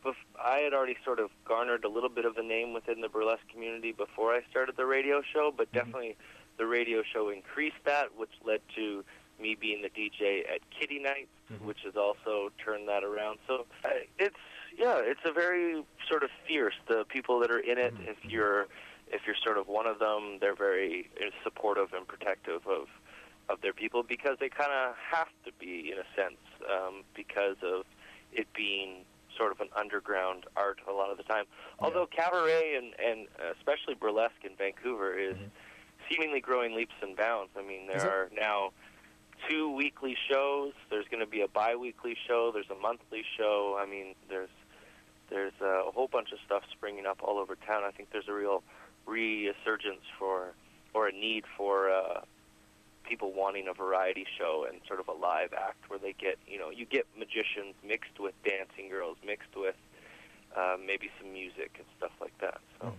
[0.05, 0.13] bef-
[0.43, 3.47] I had already sort of garnered a little bit of a name within the burlesque
[3.51, 6.15] community before I started the radio show, but definitely
[6.57, 9.03] the radio show increased that, which led to
[9.41, 11.29] me being the DJ at Kitty Nights,
[11.63, 13.39] which has also turned that around.
[13.47, 14.35] So uh, it's
[14.77, 16.75] yeah, it's a very sort of fierce.
[16.87, 18.67] The people that are in it, if you're
[19.11, 21.09] if you're sort of one of them, they're very
[21.43, 22.87] supportive and protective of
[23.49, 26.39] of their people because they kind of have to be in a sense
[26.71, 27.85] um, because of
[28.31, 31.45] it being sort of an underground art a lot of the time.
[31.79, 33.27] Although cabaret and and
[33.57, 35.35] especially burlesque in Vancouver is
[36.09, 37.51] seemingly growing leaps and bounds.
[37.57, 38.71] I mean, there are now
[39.49, 40.73] two weekly shows.
[40.89, 42.51] There's going to be a bi-weekly show.
[42.53, 43.79] There's a monthly show.
[43.81, 44.49] I mean, there's
[45.29, 47.83] there's a whole bunch of stuff springing up all over town.
[47.83, 48.63] I think there's a real
[49.05, 50.53] resurgence for
[50.93, 52.21] or a need for uh,
[53.09, 56.59] people wanting a variety show and sort of a live act where they get you
[56.59, 59.75] know you get magicians mixed with dancing girls mixed with
[60.55, 62.59] uh, maybe some music and stuff like that.
[62.79, 62.93] So.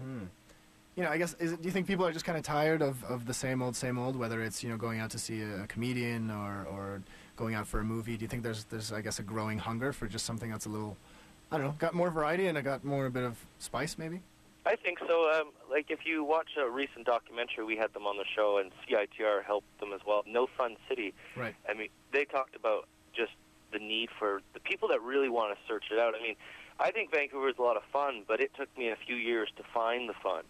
[0.97, 3.03] You know, I guess it, do you think people are just kind of tired of,
[3.05, 4.17] of the same old same old?
[4.17, 7.03] Whether it's you know going out to see a, comedian or, or
[7.37, 9.93] going out for a movie, do you think there's there's I guess a growing hunger
[9.93, 10.97] for just something that's a little
[11.51, 14.21] I don't know, got more variety and it got more a bit of spice maybe?
[14.67, 15.31] I think so.
[15.31, 18.71] Um, like if you watch a recent documentary, we had them on the show, and
[18.87, 20.23] CITR helped them as well.
[20.27, 21.15] No Fun City.
[21.37, 21.55] Right.
[21.69, 23.33] I mean, they talked about just
[23.73, 26.15] the need for the people that really want to search it out.
[26.19, 26.37] I mean,
[26.79, 29.49] I think Vancouver is a lot of fun, but it took me a few years
[29.57, 30.45] to find the fun.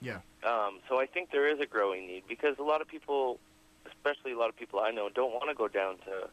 [0.00, 0.18] Yeah.
[0.44, 3.38] Um, so I think there is a growing need because a lot of people,
[3.86, 6.28] especially a lot of people I know, don't want to go down to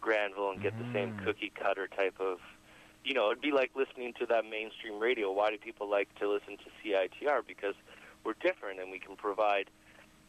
[0.00, 2.38] Granville and get the same cookie cutter type of
[3.04, 5.32] you know, it'd be like listening to that mainstream radio.
[5.32, 7.46] Why do people like to listen to CITR?
[7.46, 7.74] Because
[8.24, 9.70] we're different and we can provide.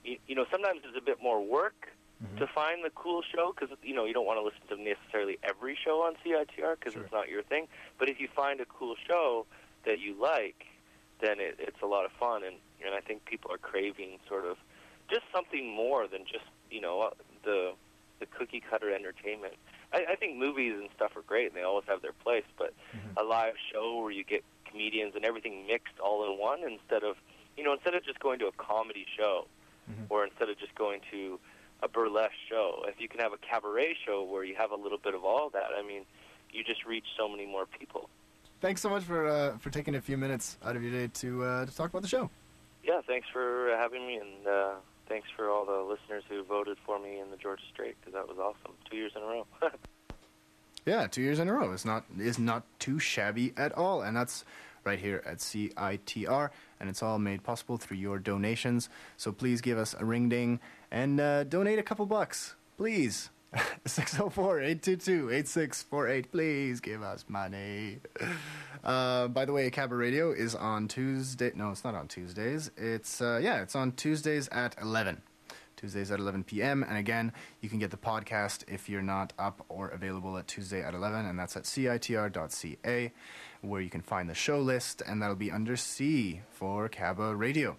[0.04, 1.90] You, you know, sometimes it's a bit more work
[2.38, 5.38] to find the cool show because you know you don't want to listen to necessarily
[5.42, 7.04] every show on CITR because Sure.
[7.04, 7.68] it's not your thing.
[7.98, 9.46] But if you find a cool show
[9.86, 10.66] that you like,
[11.22, 12.56] then it, it's a lot of fun, and
[12.86, 14.58] and I think people are craving sort of
[15.10, 17.10] just something more than just you know uh,
[17.46, 17.72] the
[18.20, 19.54] the cookie cutter entertainment.
[19.94, 22.44] I, I think movies and stuff are great, and they always have their place.
[22.58, 22.74] But
[23.18, 27.16] a live show where you get comedians and everything mixed all in one, instead of
[27.58, 29.48] you know instead of just going to a comedy show,
[30.10, 31.40] or instead of just going to
[31.82, 34.98] a burlesque show, if you can have a cabaret show where you have a little
[34.98, 36.06] bit of all that, I mean,
[36.52, 38.10] you just reach so many more people.
[38.62, 41.44] Thanks so much for uh, for taking a few minutes out of your day to
[41.44, 42.30] uh, to talk about the show.
[42.84, 44.74] Yeah, thanks for having me, and uh,
[45.10, 48.28] thanks for all the listeners who voted for me in the Georgia Straight because that
[48.28, 48.78] was awesome.
[48.90, 49.48] Two years in a row.
[50.86, 54.16] Yeah, two years in a row is not is not too shabby at all, and
[54.16, 54.44] that's
[54.86, 56.50] right here at CITR,
[56.80, 58.90] and it's all made possible through your donations.
[59.18, 63.30] So please give us a ring ding and uh, donate a couple bucks, please.
[63.86, 66.32] 604-822-8648.
[66.32, 68.00] Please give us money.
[68.84, 71.52] Uh, by the way, Cabaret Radio is on Tuesday.
[71.56, 72.72] No, it's not on Tuesdays.
[72.78, 75.22] It's uh, yeah, it's on Tuesdays at eleven.
[75.76, 76.84] Tuesdays at 11 p.m.
[76.84, 77.32] And again,
[77.62, 81.26] you can get the podcast if you're not up or available at Tuesday at 11,
[81.26, 83.14] and that's at citr.ca,
[83.62, 87.78] where you can find the show list, and that'll be under C for Cabaret Radio.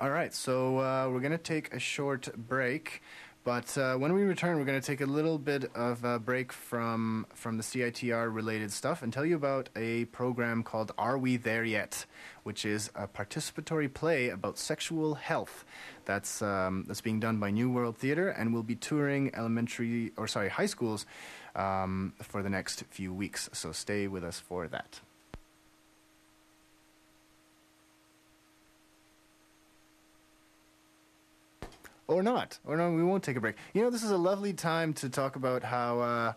[0.00, 3.02] All right, so uh, we're going to take a short break.
[3.44, 6.52] But uh, when we return, we're going to take a little bit of a break
[6.52, 11.36] from from the CITR related stuff and tell you about a program called Are We
[11.36, 12.06] There Yet,
[12.44, 15.64] which is a participatory play about sexual health.
[16.04, 20.48] That's um, that's being done by Neworld Theatre and will be touring elementary or sorry
[20.48, 21.04] high schools
[21.56, 23.50] um, for the next few weeks.
[23.52, 25.00] So stay with us for that.
[32.08, 33.56] Or not, or no, we won't take a break.
[33.74, 36.00] You know, this is a lovely time to talk about how.
[36.00, 36.32] Uh,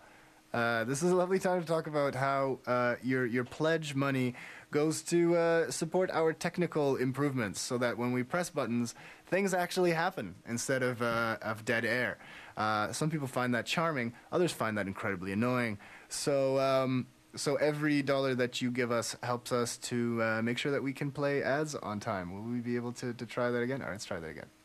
[0.53, 4.33] uh, this is a lovely time to talk about how uh, your your pledge money
[4.71, 8.95] goes to uh, support our technical improvements, so that when we press buttons,
[9.25, 12.17] things actually happen instead of uh, of dead air.
[12.55, 15.77] Uh, some people find that charming; others find that incredibly annoying.
[16.09, 16.59] So.
[16.59, 20.81] Um, so every dollar that you give us helps us to uh, make sure that
[20.81, 22.33] we can play ads on time.
[22.33, 23.81] Will we be able to, to try that again?
[23.81, 24.45] All right, let's try that again.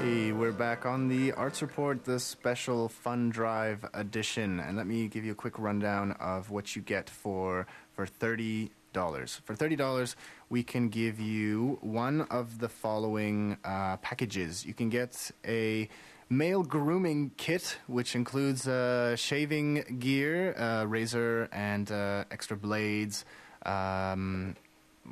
[0.00, 5.06] Hey, we're back on the Arts Report, the special fun drive edition, and let me
[5.06, 9.40] give you a quick rundown of what you get for for thirty dollars.
[9.44, 10.16] For thirty dollars,
[10.48, 14.64] we can give you one of the following uh, packages.
[14.66, 15.88] You can get a
[16.28, 23.24] male grooming kit, which includes uh, shaving gear, uh, razor, and uh, extra blades.
[23.66, 24.56] Um,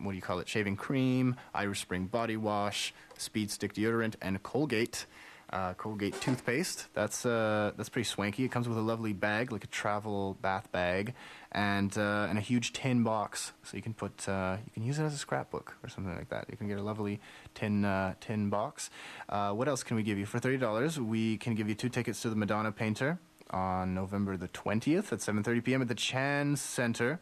[0.03, 0.49] what do you call it?
[0.49, 5.07] Shaving cream, Irish Spring body wash, Speed Stick deodorant, and Colgate.
[5.53, 6.87] Uh, Colgate toothpaste.
[6.95, 8.45] That's uh, that's pretty swanky.
[8.45, 11.13] It comes with a lovely bag, like a travel bath bag,
[11.51, 15.01] and uh, and a huge tin box, so you can put uh, you can use
[15.01, 16.47] it as a scrapbook or something like that.
[16.53, 17.19] You can get a lovely
[17.57, 18.91] tin uh, tin box.
[19.29, 21.01] Uh, what else can we give you for thirty dollars?
[21.01, 23.19] We can give you two tickets to the Madonna Painter
[23.51, 25.83] on November the twentieth at seven thirty p.m.
[25.83, 27.19] at the Chan Center.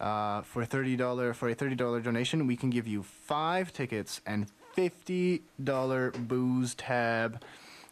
[0.00, 4.20] Uh, for thirty dollar for a thirty dollar donation, we can give you five tickets
[4.24, 7.42] and fifty dollar booze tab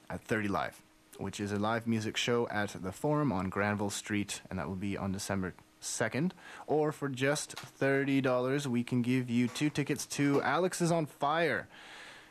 [0.08, 0.80] at Thirty Live,
[1.18, 4.76] which is a live music show at the Forum on Granville Street, and that will
[4.76, 6.32] be on December second.
[6.68, 11.64] Or for just thirty dollars, we can give you two tickets to Alexisonfire,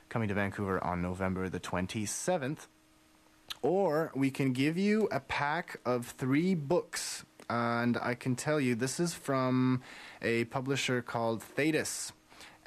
[0.08, 2.68] coming to Vancouver on November the twenty seventh.
[3.62, 7.26] Or we can give you a pack of three books.
[7.50, 9.82] And I can tell you, this is from
[10.22, 12.12] a publisher called Theytus.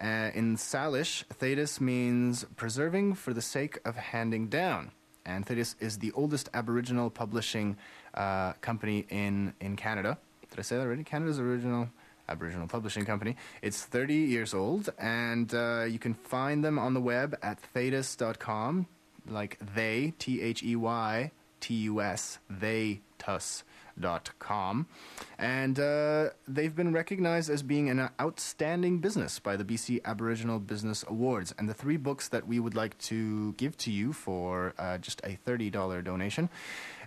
[0.00, 4.92] Uh, in Salish, Theytus means preserving for the sake of handing down.
[5.26, 7.76] And Theytus is the oldest Aboriginal publishing
[8.14, 10.18] uh, company in, in Canada.
[10.50, 11.04] Did I say that already?
[11.04, 11.88] Canada's original
[12.28, 13.36] Aboriginal publishing company.
[13.62, 18.86] It's 30 years old, and uh, you can find them on the web at theytus.com,
[19.28, 23.64] like they, T H E Y, T U S, they tus
[24.38, 24.86] com,
[25.38, 31.04] and uh, they've been recognized as being an outstanding business by the BC Aboriginal Business
[31.08, 31.54] Awards.
[31.58, 35.20] And the three books that we would like to give to you for uh, just
[35.24, 36.48] a thirty dollar donation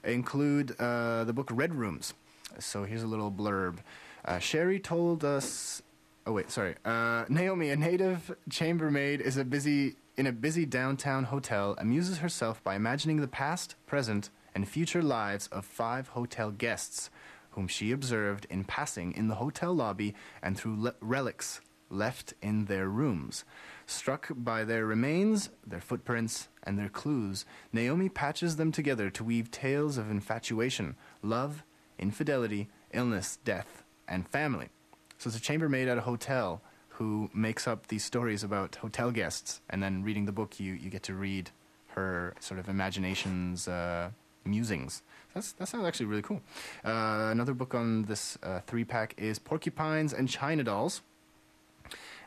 [0.04, 2.14] include uh, the book Red Rooms.
[2.60, 3.78] So here's a little blurb.
[4.26, 5.82] Uh, Sherry told us.
[6.26, 6.76] Oh wait, sorry.
[6.86, 11.76] Uh, Naomi, a native chambermaid, is a busy in a busy downtown hotel.
[11.80, 17.10] Amuses herself by imagining the past, present, and future lives of five hotel guests,
[17.52, 22.66] whom she observed in passing in the hotel lobby and through le- relics left in
[22.66, 23.44] their rooms.
[23.86, 29.52] Struck by their remains, their footprints, and their clues, Naomi patches them together to weave
[29.52, 31.64] tales of infatuation, love,
[32.00, 34.70] infidelity, illness, death, and family.
[35.18, 36.62] So it's a chambermaid at a hotel
[36.96, 40.90] who makes up these stories about hotel guests, and then reading the book, you, you
[40.90, 41.52] get to read
[41.88, 44.12] her sort of imaginations, uh,
[44.46, 45.02] musings.
[45.34, 46.42] That's, that sounds actually really cool.
[46.84, 51.02] Uh, another book on this uh, three pack is Porcupines and China Dolls.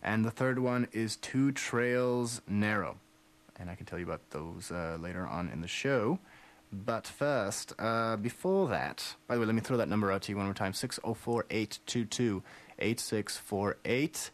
[0.03, 2.97] And the third one is Two Trails Narrow.
[3.59, 6.19] And I can tell you about those uh, later on in the show.
[6.73, 10.33] But first, uh, before that, by the way, let me throw that number out to
[10.33, 12.43] you one more time 604 822
[12.79, 14.31] 8648.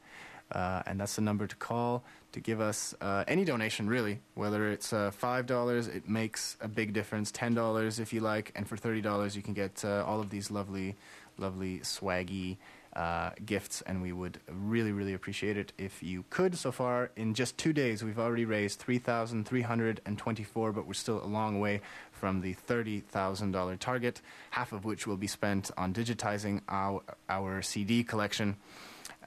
[0.53, 2.03] Uh, and that's the number to call
[2.33, 4.21] to give us uh, any donation, really.
[4.35, 7.33] Whether it's uh, $5, it makes a big difference.
[7.33, 8.53] $10 if you like.
[8.55, 10.97] And for $30, you can get uh, all of these lovely,
[11.39, 12.57] lovely, swaggy
[12.95, 13.83] uh, gifts.
[13.83, 16.57] And we would really, really appreciate it if you could.
[16.57, 21.61] So far, in just two days, we've already raised 3,324, but we're still a long
[21.61, 21.81] way
[22.13, 24.21] from the $30,000 target,
[24.51, 28.57] half of which will be spent on digitizing our, our CD collection.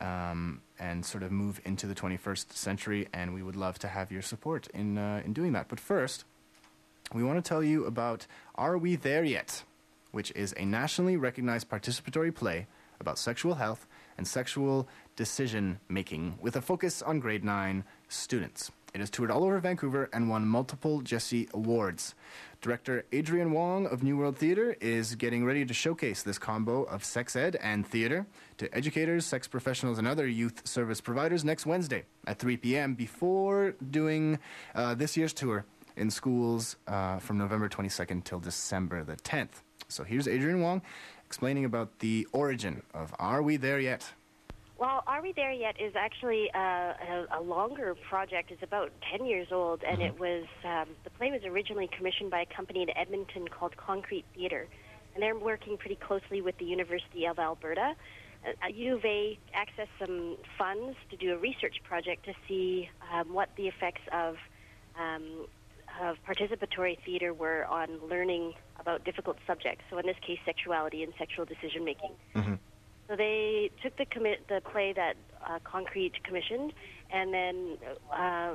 [0.04, 4.12] Um, and sort of move into the 21st century, and we would love to have
[4.12, 5.70] your support in uh, in doing that.
[5.70, 6.26] But first,
[7.14, 9.64] we want to tell you about Are We There Yet,
[10.12, 12.68] which is a nationally recognized participatory play
[13.00, 13.88] about sexual health
[14.18, 18.72] and sexual decision making with a focus on grade 9 students.
[18.94, 22.14] It has toured all over Vancouver and won multiple Jessie Awards.
[22.64, 27.36] Director Adrienne Wong of Neworld Theatre is getting ready to showcase this combo of sex
[27.36, 28.26] ed and theatre
[28.58, 32.96] to educators, sex professionals, and other youth service providers next Wednesday at 3 p.m.
[32.96, 34.40] before doing
[34.76, 35.66] uh, this year's tour
[35.98, 39.62] in schools uh, from November 22nd till December the 10th.
[39.90, 40.82] So here's Adrienne Wong
[41.26, 44.14] explaining about the origin of Are We There Yet?
[44.84, 48.52] Well, Are We There Yet is actually uh, a, a longer project.
[48.52, 52.42] It's about 10 years old, and it was um, the play was originally commissioned by
[52.42, 54.68] a company in Edmonton called Concrete Theatre,
[55.14, 57.96] and they're working pretty closely with the University of Alberta.
[58.46, 63.34] Uh, U of A accessed some funds to do a research project to see um,
[63.34, 64.36] what the effects of
[65.00, 65.48] um,
[66.02, 69.86] of participatory theater were on learning about difficult subjects.
[69.90, 72.12] So in this case, sexuality and sexual decision making.
[73.08, 76.74] So they took the commit the play that uh, Concrete commissioned,
[77.12, 77.78] and then
[78.12, 78.54] uh,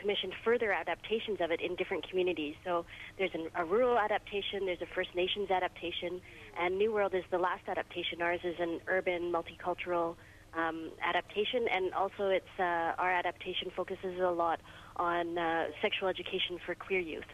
[0.00, 2.54] commissioned further adaptations of it in different communities.
[2.64, 2.84] So
[3.18, 6.20] there's an, a rural adaptation, there's a First Nations adaptation,
[6.60, 8.22] and Neworld is the last adaptation.
[8.22, 10.14] Ours is an urban, multicultural
[10.54, 12.62] um, adaptation, and also it's uh,
[12.98, 14.60] our adaptation focuses a lot
[14.96, 17.24] on uh, sexual education for queer youth.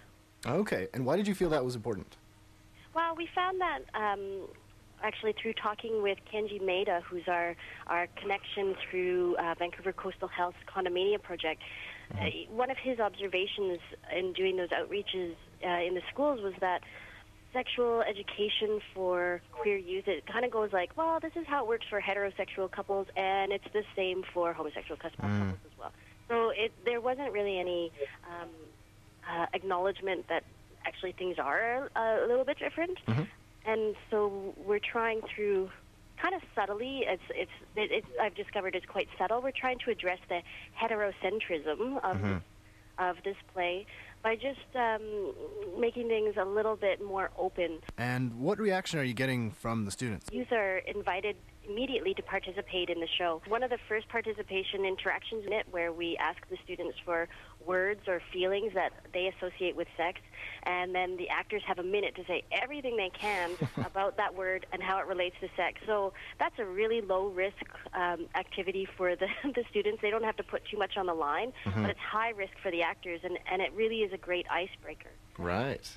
[0.47, 2.17] Okay, and why did you feel that was important?
[2.95, 4.49] Well, we found that um,
[5.03, 10.55] actually through talking with Kenji Maeda, who's our, our connection through uh, Vancouver Coastal Health
[10.73, 11.63] Condominium Project.
[12.15, 13.79] Uh, one of his observations
[14.17, 15.35] in doing those outreaches
[15.65, 16.83] uh, in the schools was that
[17.53, 21.69] sexual education for queer youth, it kind of goes like, well, this is how it
[21.69, 25.33] works for heterosexual couples, and it's the same for homosexual cous- couples
[25.65, 25.93] as well.
[26.29, 27.93] So it, there wasn't really any
[28.27, 28.49] um,
[29.31, 30.45] uh, acknowledgement that
[30.87, 32.99] actually things are a little bit different.
[33.65, 35.71] And so we're trying through
[36.21, 37.05] kind of subtly.
[37.07, 39.43] It's it's it, it's I've discovered it's quite subtle.
[39.43, 40.41] We're trying to address the
[40.81, 42.43] heterocentrism of
[42.99, 43.87] of this play
[44.23, 45.33] by just um,
[45.79, 47.79] making things a little bit more open.
[47.99, 50.27] And what reaction are you getting from the students?
[50.33, 51.37] Youth are invited
[51.69, 53.43] immediately to participate in the show.
[53.47, 57.29] One of the first participation interactions in it where we ask the students for
[57.65, 60.21] words or feelings that they associate with sex,
[60.65, 63.57] and then the actors have a minute to say everything they can
[63.87, 65.81] about that word and how it relates to sex.
[65.87, 70.03] So that's a really low risk um, activity for the, the students.
[70.03, 72.71] They don't have to put too much on the line, but it's high risk for
[72.71, 75.11] the actors, and, and it really is a great icebreaker.
[75.39, 75.89] Right.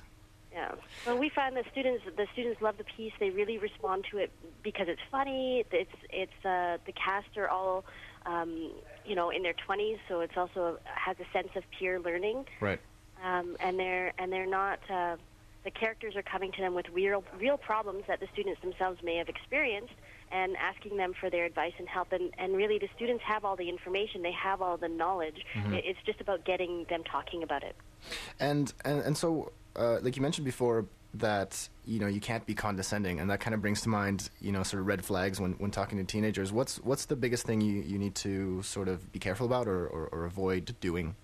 [0.56, 0.72] Yeah.
[1.06, 3.12] Well, we find the students the students love the piece.
[3.20, 4.32] They really respond to it
[4.62, 5.64] because it's funny.
[5.70, 7.84] It's it's uh, the cast are all
[8.24, 8.72] um,
[9.04, 12.46] you know in their 20s, so it's also has a sense of peer learning.
[12.60, 12.80] Right.
[13.22, 15.16] Um, and they're and they're not uh,
[15.64, 19.16] the characters are coming to them with real real problems that the students themselves may
[19.16, 19.94] have experienced
[20.32, 23.54] and asking them for their advice and help and, and really the students have all
[23.56, 25.80] the information they have all the knowledge Mhm.
[25.84, 27.76] It's just about getting them talking about it
[28.40, 32.54] And and and so, uh, like you mentioned before, that you know you can't be
[32.54, 35.52] condescending, and that kind of brings to mind you know sort of red flags when,
[35.52, 36.52] when talking to teenagers.
[36.52, 39.86] What's what's the biggest thing you, you need to sort of be careful about or,
[39.86, 41.14] or, or avoid doing?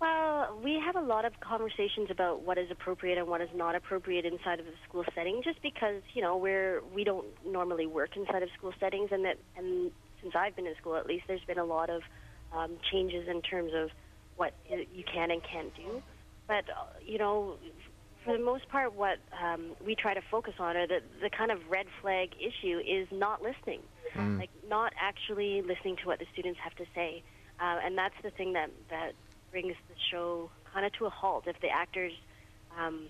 [0.00, 3.74] Well, we have a lot of conversations about what is appropriate and what is not
[3.74, 8.16] appropriate inside of the school setting, just because you know we're we don't normally work
[8.16, 9.90] inside of school settings, and that and
[10.24, 12.02] since I've been in school, at least, there's been a lot of
[12.52, 13.90] um, changes in terms of
[14.36, 16.02] what you can and can't do.
[16.46, 17.56] But uh, you know,
[18.24, 21.50] for the most part, what um, we try to focus on, or the the kind
[21.50, 23.80] of red flag issue, is not listening
[24.16, 24.38] Mm.
[24.38, 27.24] like not actually listening to what the students have to say,
[27.58, 29.12] uh, and that's the thing that that
[29.50, 31.44] brings the show kind of to a halt.
[31.48, 32.12] If the actors
[32.78, 33.08] um,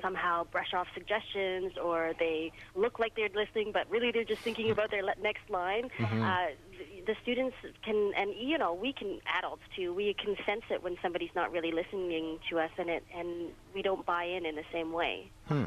[0.00, 4.70] somehow brush off suggestions, or they look like they're listening, but really they're just thinking
[4.70, 6.22] about their le- next line, Mhm.
[6.24, 6.48] uh,
[7.06, 9.92] the, students can, and you know, we can adults too.
[9.94, 13.82] We can sense it when somebody's not really listening to us, and it and we
[13.82, 15.30] don't buy in in the same way.
[15.48, 15.64] Hmm.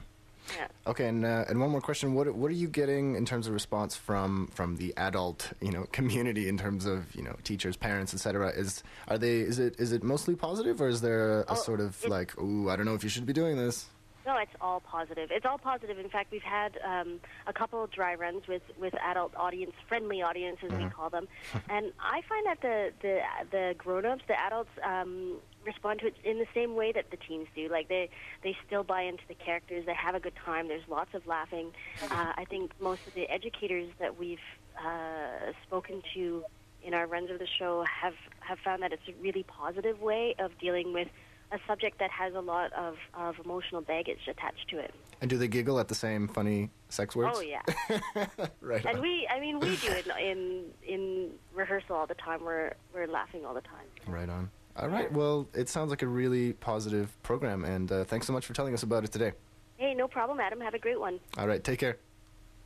[0.55, 0.67] Yeah.
[0.85, 3.53] Okay, and uh, and one more question: what what are you getting in terms of
[3.53, 8.13] response from from the adult you know community in terms of you know teachers, parents,
[8.13, 8.49] etc.
[8.49, 11.81] Is are they is it is it mostly positive or is there a, Oh, sort
[11.81, 13.87] of like ooh I don't know if you should be doing this?
[14.27, 15.29] No, it's all positive.
[15.31, 15.97] It's all positive.
[15.97, 20.21] In fact, we've had um, a couple of dry runs with, with adult audience, friendly
[20.21, 20.91] audiences we Mhm.
[20.91, 21.29] call them,
[21.69, 23.21] and I find that the the
[23.51, 27.47] the grown-ups, the adults, um, respond to it in the same way that the teens
[27.55, 27.69] do.
[27.69, 28.09] Like they
[28.43, 29.85] they still buy into the characters.
[29.85, 30.67] They have a good time.
[30.67, 31.71] There's lots of laughing.
[32.01, 34.43] Uh, I think most of the educators that we've
[34.77, 36.43] uh, spoken to
[36.83, 40.35] in our runs of the show have have found that it's a really positive way
[40.37, 41.07] of dealing with
[41.51, 44.93] a subject that has a lot of, of emotional baggage attached to it.
[45.21, 47.37] And do they giggle at the same funny sex words?
[47.37, 47.61] Oh yeah,
[48.61, 48.85] right.
[48.85, 49.01] and on.
[49.01, 52.43] we I mean we do it in in rehearsal all the time.
[52.43, 53.85] We're we're laughing all the time.
[54.05, 54.49] Right on.
[54.75, 55.11] All right.
[55.11, 58.75] Well, it sounds like a really positive program, and uh, thanks so much for telling
[58.75, 59.31] us about it today.
[59.77, 60.61] Hey, no problem, Adam.
[60.61, 61.19] Have a great one.
[61.37, 61.63] All right.
[61.63, 61.97] Take care.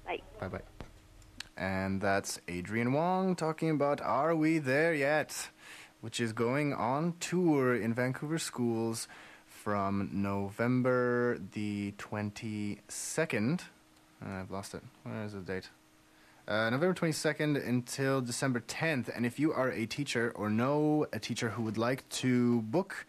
[0.06, 0.20] Bye.
[0.40, 0.62] Bye bye.
[1.56, 5.50] And that's Adrienne Wong talking about Are We There Yet?
[6.02, 9.08] Which is going on tour in Vancouver schools
[9.46, 13.62] from November the 22nd.
[14.24, 14.82] Uh, I've lost it.
[15.04, 15.70] Where is the date?
[16.48, 19.16] Uh, November 22nd until December 10th.
[19.16, 23.06] And if you are a teacher or know a teacher who would like to book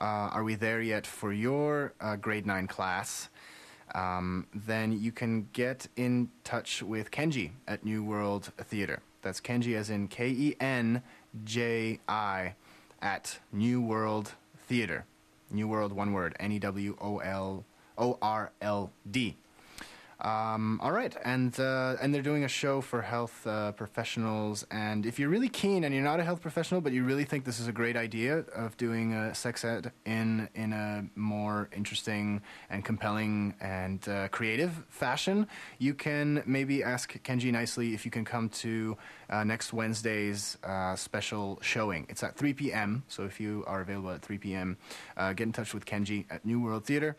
[0.00, 3.28] uh, Are We There Yet for your uh, grade 9 class,
[3.94, 9.00] um, then you can get in touch with Kenji at Neworld Theater.
[9.22, 11.02] That's Kenji as in K E N
[11.44, 12.54] J I
[13.00, 14.32] at Neworld
[14.66, 15.04] Theater.
[15.50, 17.64] New World, one word, N E W O L
[17.96, 19.36] O R L D.
[20.20, 24.66] Um, all right, and uh, and they're doing a show for health uh, professionals.
[24.68, 27.44] And if you're really keen and you're not a health professional, but you really think
[27.44, 32.42] this is a great idea of doing uh, sex ed in in a more interesting
[32.68, 35.46] and compelling and uh, creative fashion,
[35.78, 38.96] you can maybe ask Kenji nicely if you can come to
[39.30, 40.58] uh, next Wednesday's
[40.96, 42.06] special showing.
[42.08, 43.04] It's at 3 p.m.
[43.06, 44.78] So if you are available at 3 p.m.,
[45.16, 47.16] get in touch with Kenji at Neworld Theater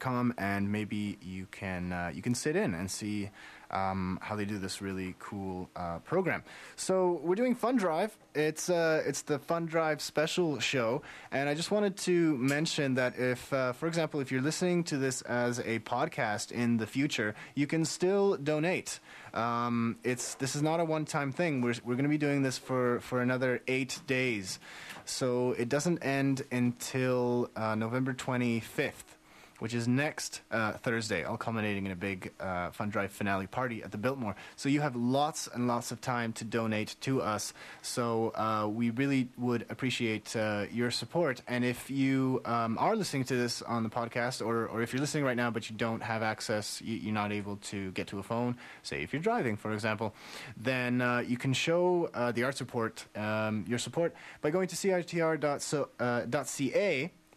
[0.00, 3.30] com and maybe you can uh, you can sit in and see
[3.70, 6.42] um, how they do this really cool uh, program.
[6.76, 8.16] So we're doing Fun Drive.
[8.34, 13.18] It's uh, it's the Fun Drive special show, and I just wanted to mention that
[13.18, 17.34] if, uh, for example, if you're listening to this as a podcast in the future,
[17.54, 19.00] you can still donate.
[19.32, 21.60] Um, it's this is not a one-time thing.
[21.62, 24.58] We're we're going to be doing this for for another eight days,
[25.04, 29.15] so it doesn't end until uh, November 25th
[29.58, 33.82] which is next uh, Thursday, all culminating in a big uh, Fun Drive finale party
[33.82, 34.36] at the Biltmore.
[34.56, 37.52] So you have lots and lots of time to donate to us.
[37.82, 41.42] So uh, we really would appreciate uh, your support.
[41.48, 45.00] And if you um, are listening to this on the podcast, or, or if you're
[45.00, 48.18] listening right now but you don't have access, you, you're not able to get to
[48.18, 50.14] a phone, say if you're driving, for example,
[50.56, 54.76] then uh, you can show uh, the Arts Report um, your support by going to
[54.76, 55.06] citr.ca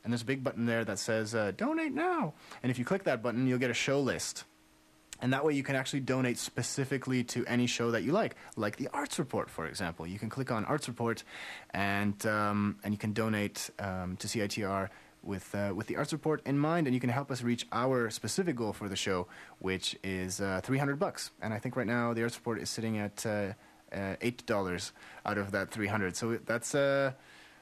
[0.03, 2.33] and there's a big button there that says uh, donate now.
[2.63, 4.45] And if you click that button, you'll get a show list.
[5.21, 8.77] And that way you can actually donate specifically to any show that you like, like
[8.77, 10.07] the Arts Report, for example.
[10.07, 11.23] You can click on Arts Report
[11.71, 14.89] and, um, and you can donate um, to CITR
[15.21, 18.09] with, uh, with the Arts Report in mind, and you can help us reach our
[18.09, 19.27] specific goal for the show,
[19.59, 21.31] which is uh, 300 bucks.
[21.41, 23.53] And I think right now the Arts Report is sitting at uh,
[23.91, 24.91] uh, $8
[25.25, 27.11] out of that 300 So that's, uh,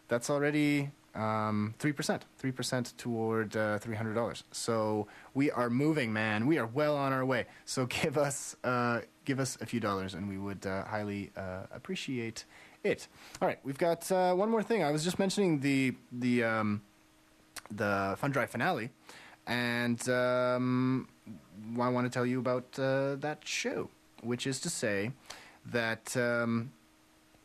[0.08, 2.22] that's already Um, 3%.
[2.42, 4.44] 3% toward uh, $300.
[4.52, 6.46] So we are moving, man.
[6.46, 7.46] We are well on our way.
[7.66, 11.64] So give us, uh, give us a few dollars, and we would uh, highly uh,
[11.72, 12.46] appreciate
[12.84, 13.08] it.
[13.42, 14.84] All right, we've got uh, one more thing.
[14.84, 16.82] I was just mentioning the, the, um,
[17.72, 18.92] the Fun Drive finale,
[19.48, 21.08] and um,
[21.80, 23.90] I want to tell you about uh, that show,
[24.22, 25.12] which is to say
[25.66, 26.72] that um,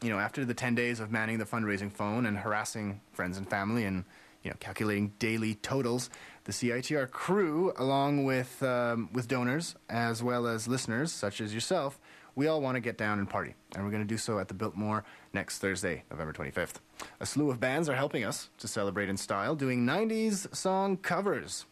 [0.03, 3.48] you know after the ten days of manning the fundraising phone and harassing friends and
[3.48, 4.05] family and
[4.42, 6.11] you know calculating daily totals,
[6.44, 12.00] the CITR crew, along with um, with donors as well as listeners such as yourself,
[12.34, 14.48] we all want to get down and party, and we're going to do so at
[14.48, 16.76] the Biltmore next Thursday, November 25th.
[17.20, 21.66] A slew of bands are helping us to celebrate in style, doing 90s song covers.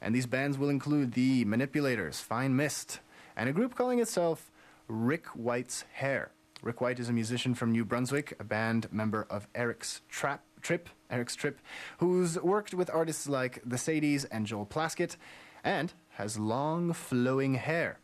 [0.00, 3.00] And these bands will include the Manipulators, Fine Mist,
[3.36, 4.50] and a group calling itself
[4.88, 6.30] Rick White's Hair.
[6.66, 10.88] Rick White is a musician from New Brunswick, a band member of Eric's Trap, Trip,
[11.08, 11.60] Eric's Trip,
[11.98, 15.16] who's worked with artists like the Sadies and Joel Plaskett,
[15.62, 18.00] and has long flowing hair,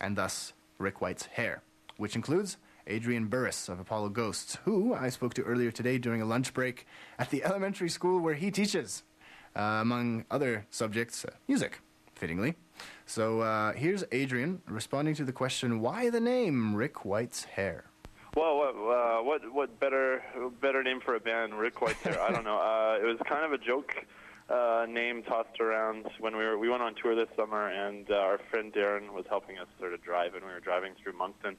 [0.00, 1.64] and thus Rick White's hair,
[1.96, 2.56] which includes
[2.86, 6.86] Adrian Burris of Apollo Ghosts, who I spoke to earlier today during a lunch break
[7.18, 9.02] at the elementary school where he teaches,
[9.56, 11.80] uh, among other subjects, uh, music,
[12.14, 12.54] fittingly.
[13.06, 17.86] So uh, here's Adrian responding to the question why the name Rick White's Hair?
[18.36, 20.22] Well, what, uh, what what better
[20.60, 22.20] better name for a band, Rick White's Hair?
[22.20, 22.60] I don't know.
[22.74, 23.94] Uh, it was kind of a joke
[24.48, 28.14] uh, name tossed around when we were we went on tour this summer, and uh,
[28.14, 31.56] our friend Darren was helping us sort of drive, and we were driving through Moncton,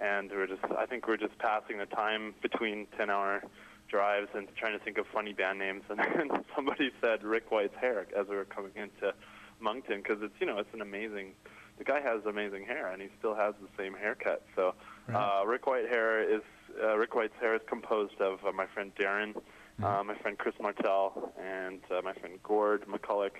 [0.00, 3.42] and we were just I think we are just passing the time between ten-hour
[3.88, 7.76] drives and trying to think of funny band names, and then somebody said Rick White's
[7.80, 9.14] Hair as we were coming into
[9.60, 11.32] Moncton because it's you know it's an amazing.
[11.80, 14.42] The guy has amazing hair, and he still has the same haircut.
[14.54, 14.74] So,
[15.14, 16.42] uh, Rick White hair is
[16.82, 19.34] uh, Rick White's hair is composed of uh, my friend Darren,
[19.82, 23.30] uh, my friend Chris Martell, and uh, my friend Gord McCulloch,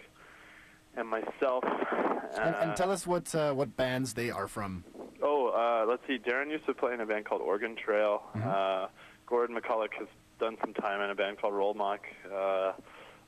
[0.97, 1.65] and myself.
[1.65, 4.85] And, and Uh, tell us what uh, what bands they are from.
[5.23, 6.17] Oh, uh, let's see.
[6.19, 8.23] Darren used to play in a band called Organ Trail.
[8.43, 8.87] Uh,
[9.27, 12.01] Gordon McCulloch has done some time in a band called Roll Mock.
[12.25, 12.73] Uh,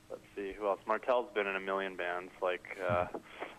[0.09, 0.79] let's see who else.
[0.87, 2.31] Martell's been in a million bands.
[2.41, 3.05] Like uh,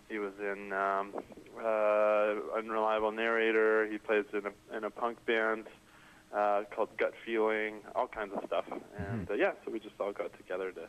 [0.08, 1.14] he was in um,
[1.62, 3.86] uh, Unreliable Narrator.
[3.90, 5.64] He plays in a in a punk band
[6.34, 7.76] uh, called Gut Feeling.
[7.94, 8.64] All kinds of stuff.
[8.98, 10.88] And uh, yeah, so we just all got together to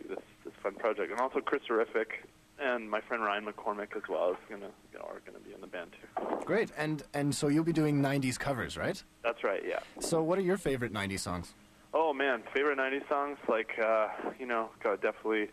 [0.00, 1.10] do this this fun project.
[1.10, 2.24] And also Chris Horrific
[2.60, 5.60] and my friend Ryan McCormick as well is gonna you know, are gonna be in
[5.60, 6.36] the band too.
[6.44, 9.02] Great, and and so you'll be doing '90s covers, right?
[9.22, 9.80] That's right, yeah.
[10.00, 11.54] So what are your favorite '90s songs?
[11.94, 14.08] Oh man, favorite '90s songs like uh,
[14.38, 15.48] you know, got definitely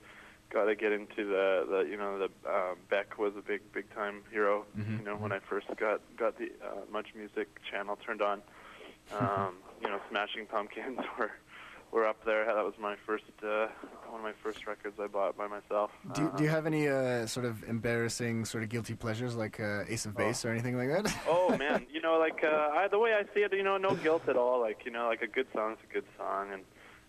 [0.49, 3.93] got to get into the the you know the uh, Beck was a big big
[3.93, 4.65] time hero.
[4.77, 8.41] Mhm, You know when I first got got the uh, Much Music channel turned on.
[9.17, 11.31] Um, you know, Smashing Pumpkins were
[11.93, 12.43] were up there.
[12.43, 13.67] That was my first uh,
[14.09, 15.91] one of my first records I bought by myself.
[16.13, 19.33] Do, you- do you Uh, have any uh, sort of embarrassing, sort of guilty pleasures
[19.37, 21.05] like uh, Ace of Base or anything like that?
[21.29, 23.95] oh man, you know, like uh, I, the way I see it, you know, no
[23.95, 24.59] guilt at all.
[24.59, 26.63] Like you know, like a good song's a good song, and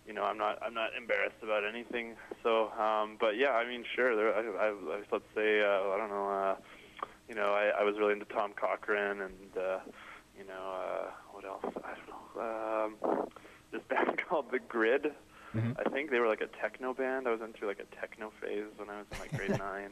[0.09, 2.15] you know, I'm not I'm not embarrassed about anything.
[2.41, 4.15] So, um, but yeah, I mean, sure.
[4.15, 6.27] There, I, I, I let's say uh, I don't know.
[6.29, 6.55] Uh,
[7.29, 9.79] you know, I, I was really into Tom Cochrane, and uh,
[10.35, 11.63] you know, uh, what else?
[11.85, 13.13] I don't know.
[13.13, 13.27] Um,
[13.71, 15.11] this band called The Grid.
[15.55, 15.75] Mhm.
[15.83, 17.27] I think they were like a techno band.
[17.27, 19.91] I was into like a techno phase when I was in like grade nine.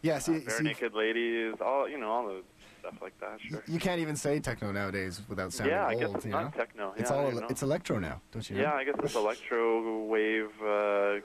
[0.00, 2.42] yeah, see, Bare see Naked Ladies, all you know, all the
[2.80, 3.38] stuff like that.
[3.40, 3.62] Sure.
[3.66, 6.00] you can't even say techno nowadays without sounding Yeah, I old.
[6.02, 6.50] guess it's you not know?
[6.60, 6.94] techno.
[6.96, 8.62] It's Yeah, I all it's electro now, don't you know?
[8.62, 11.20] Yeah, I guess it's electro wave uh,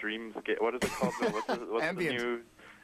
[0.00, 0.60] dreamscape.
[0.60, 1.12] What is it called?
[1.34, 2.18] what's the, what's Ambient.
[2.18, 2.40] the new?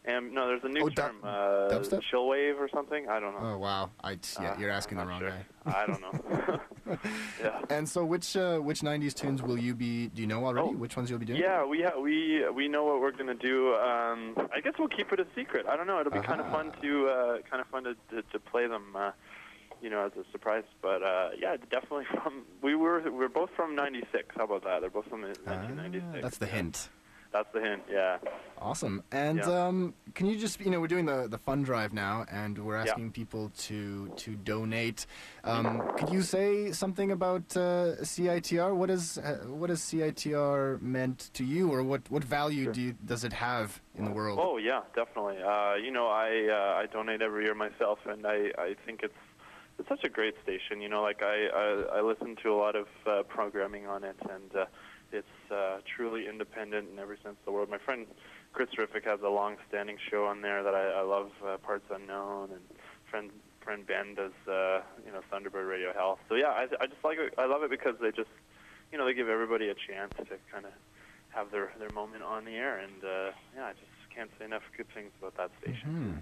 [0.06, 1.16] Am, no, there's a new Oh, du- term.
[1.22, 1.26] uh,
[1.70, 2.00] dubstep?
[2.10, 3.08] chill wave or something.
[3.08, 3.40] I don't know.
[3.54, 5.44] Oh wow, I yeah, Uh, you're asking the wrong not guy.
[5.82, 6.60] I don't know.
[7.42, 7.60] yeah.
[7.70, 10.08] And so, which uh, which '90s tunes will you be?
[10.08, 10.74] Do you know already?
[10.74, 11.42] which ones you'll be doing?
[11.42, 11.46] Oh.
[11.46, 13.74] Yeah, we ha- we we know what we're gonna do.
[13.74, 15.66] Um, I guess we'll keep it a secret.
[15.68, 16.00] I don't know.
[16.00, 16.52] It'll be kind of Ah.
[16.52, 18.94] fun to uh, kind of fun to, to to play them.
[18.94, 19.10] Uh,
[19.80, 20.64] you know, as a surprise.
[20.82, 22.42] But uh, yeah, definitely from.
[22.62, 24.34] We were we're both from '96.
[24.36, 24.80] How about that?
[24.80, 26.04] They're both from 1996.
[26.16, 26.88] Ah, That's the hint.
[27.32, 27.82] That's the hint.
[27.90, 28.18] Yeah.
[28.60, 29.02] Awesome.
[29.12, 29.66] And Yeah.
[29.66, 32.76] um, can you just, you know, we're doing the, the fund drive now, and we're
[32.76, 35.06] asking people to to donate.
[35.44, 38.74] Um, could you say something about uh, CITR?
[38.74, 42.94] What is uh, what has CITR meant to you, or what what value do you,
[43.04, 44.38] does it have in the world?
[44.42, 45.38] Oh yeah, definitely.
[45.42, 49.14] Uh, you know, I uh, I donate every year myself, and I I think it's
[49.78, 50.80] it's such a great station.
[50.80, 54.16] You know, like I I, I listen to a lot of uh, programming on it,
[54.28, 54.64] and uh,
[55.12, 57.68] it's uh, truly independent in every sense of the word.
[57.70, 58.06] My friend
[58.52, 62.50] Chris Riffick has a long-standing show on there that I, I love, uh, Parts Unknown,
[62.50, 62.60] and
[63.10, 63.30] friend
[63.62, 66.18] friend Ben does uh, you know Thunderbird Radio Hell.
[66.28, 67.34] So yeah, I I just like it.
[67.38, 68.30] I love it because they just
[68.92, 70.72] you know they give everybody a chance to kind of
[71.30, 72.78] have their their moment on the air.
[72.78, 75.88] And uh, yeah, I just can't say enough good things about that station.
[75.88, 76.12] Hmm.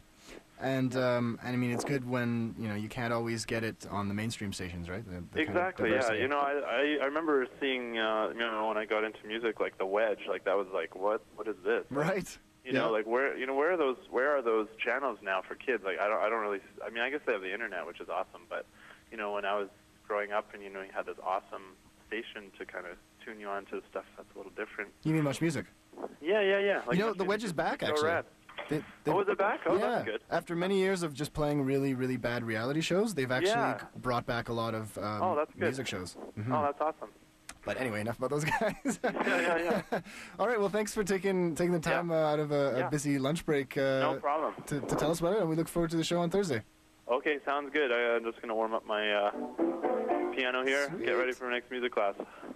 [0.58, 3.86] And um, and I mean, it's good when you know you can't always get it
[3.90, 5.04] on the mainstream stations, right?
[5.04, 5.90] The, the kind of Exactly.
[5.90, 6.12] Yeah.
[6.12, 9.60] You know, I, I I remember seeing uh, you know when I got into music
[9.60, 11.84] like the Wedge, like that was like what what is this?
[11.90, 12.38] Right.
[12.64, 15.54] You know, like where you know where are those where are those channels now for
[15.54, 15.84] kids?
[15.84, 18.00] Like I don't I don't really I mean I guess they have the internet, which
[18.00, 18.66] is awesome, but
[19.12, 19.68] you know when I was
[20.08, 21.76] growing up and you know you had this awesome
[22.08, 24.90] station to kind of tune you on to stuff that's a little different.
[25.04, 25.66] You mean much music?
[26.20, 26.80] Yeah, yeah, yeah.
[26.86, 28.22] Like you know, the Music wedge is back actually.
[28.68, 29.60] They, they, Oh, is it back?
[29.66, 29.90] Oh, yeah.
[29.90, 30.22] that's good.
[30.30, 33.80] After many years of just playing really, really bad reality shows, they've actually Yeah.
[33.96, 35.62] brought back a lot of um, Oh, that's good.
[35.62, 36.16] music shows.
[36.38, 36.52] Mhm.
[36.52, 37.10] Oh, that's awesome.
[37.64, 39.00] But anyway, enough about those guys.
[39.02, 40.00] yeah, yeah, yeah.
[40.38, 40.58] All right.
[40.58, 43.76] Well, thanks for taking taking the time uh, out of a, a busy lunch break.
[43.76, 44.54] Uh, No problem.
[44.66, 46.62] To, to tell us about it, and we look forward to the show on Thursday.
[47.10, 47.90] Okay, sounds good.
[47.92, 49.30] I, I'm just gonna warm up my uh,
[50.34, 50.88] piano here.
[51.04, 52.14] Get ready for next music class.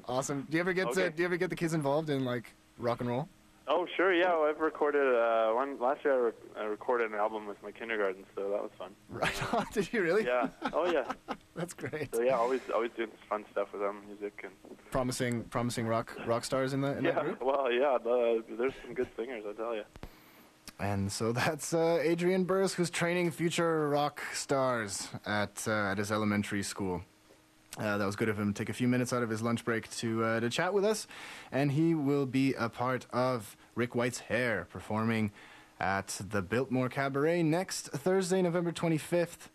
[0.09, 0.47] Awesome.
[0.49, 1.09] Do you ever get Okay.
[1.11, 3.29] Do you ever get the kids involved in like rock and roll?
[3.73, 4.13] Oh, sure.
[4.13, 6.13] Yeah, well, I've recorded uh, one last year.
[6.15, 8.91] I, re- I recorded an album with my kindergarten, so that was fun.
[9.09, 9.65] Right on.
[9.73, 10.25] Did you really?
[10.25, 10.49] Yeah.
[10.73, 11.05] Oh, yeah.
[11.55, 12.13] That's great.
[12.15, 14.53] So yeah, always always doing fun stuff with them, music and.
[14.91, 17.23] Promising, promising rock rock stars in the in that Yeah.
[17.23, 17.43] group.
[17.43, 17.97] Well, yeah.
[18.03, 19.85] The, there's some good singers, I tell you.
[20.81, 26.11] And so that's uh, Adrian Burris, who's training future rock stars at uh, at his
[26.11, 27.03] elementary school.
[27.81, 29.65] Uh, that was good of him to take a few minutes out of his lunch
[29.65, 31.07] break to uh, to chat with us,
[31.51, 35.31] and he will be a part of Rick White's Hair performing
[35.81, 39.51] at the Biltmore Cabaret next Thursday, November twenty fifth.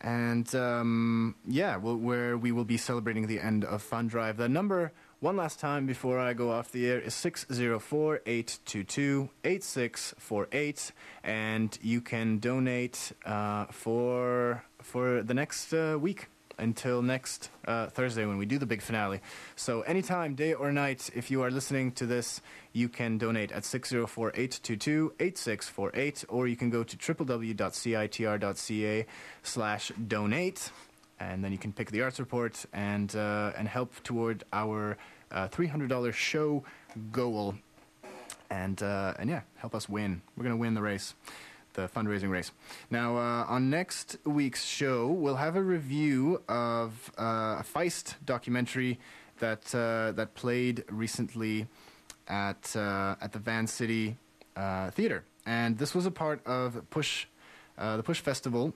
[0.00, 4.36] And um, yeah, well, where we will be celebrating the end of Fun Drive.
[4.36, 10.92] The number, one last time before I go off the air, is 604 822 8648.
[11.24, 16.28] And you can donate uh, for, for the next uh, week
[16.58, 19.20] until next uh, Thursday when we do the big finale.
[19.56, 22.40] So, anytime, day or night, if you are listening to this,
[22.72, 27.56] you can donate at 604 822 8648, or you can go to www.citr.ca
[29.42, 30.70] slash donate,
[31.20, 34.96] and then you can pick the arts report and, uh, and help toward our
[35.30, 36.64] uh, $300 show
[37.12, 37.54] goal.
[38.50, 40.22] And, uh, and yeah, help us win.
[40.36, 41.14] We're going to win the race
[41.78, 42.50] the fundraising race.
[42.90, 48.98] Now, uh, on next week's show, we'll have a review of uh, a Feist documentary
[49.38, 51.68] that uh, that played recently
[52.26, 54.16] at uh, at the Van City
[54.56, 57.26] uh, Theater, and this was a part of Push,
[57.78, 58.74] uh, the Push Festival.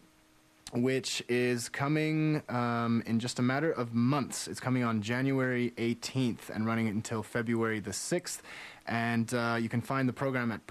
[0.74, 4.48] Which is coming um, in just a matter of months.
[4.48, 8.40] It's coming on January 18th and running until February the 6th.
[8.86, 9.30] And
[9.62, 10.66] you can find the program at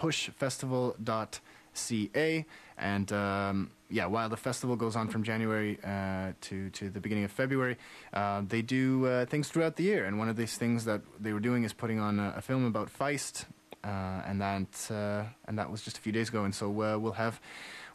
[1.74, 2.46] pushfestival.ca.
[2.78, 7.26] And um, yeah, while the festival goes on from January uh, to, to the beginning
[7.26, 7.78] of February,
[8.14, 10.06] uh, they do uh, things throughout the year.
[10.06, 12.66] And one of these things that they were doing is putting on a, a film
[12.66, 13.46] about Feist.
[13.84, 17.00] Uh, and that uh, and that was just a few days ago, and so uh,
[17.00, 17.42] we'll have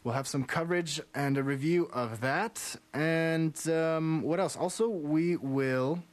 [0.03, 2.75] we'll have some coverage and a review of that.
[2.93, 4.57] And um, what else?
[4.57, 6.03] Also, we will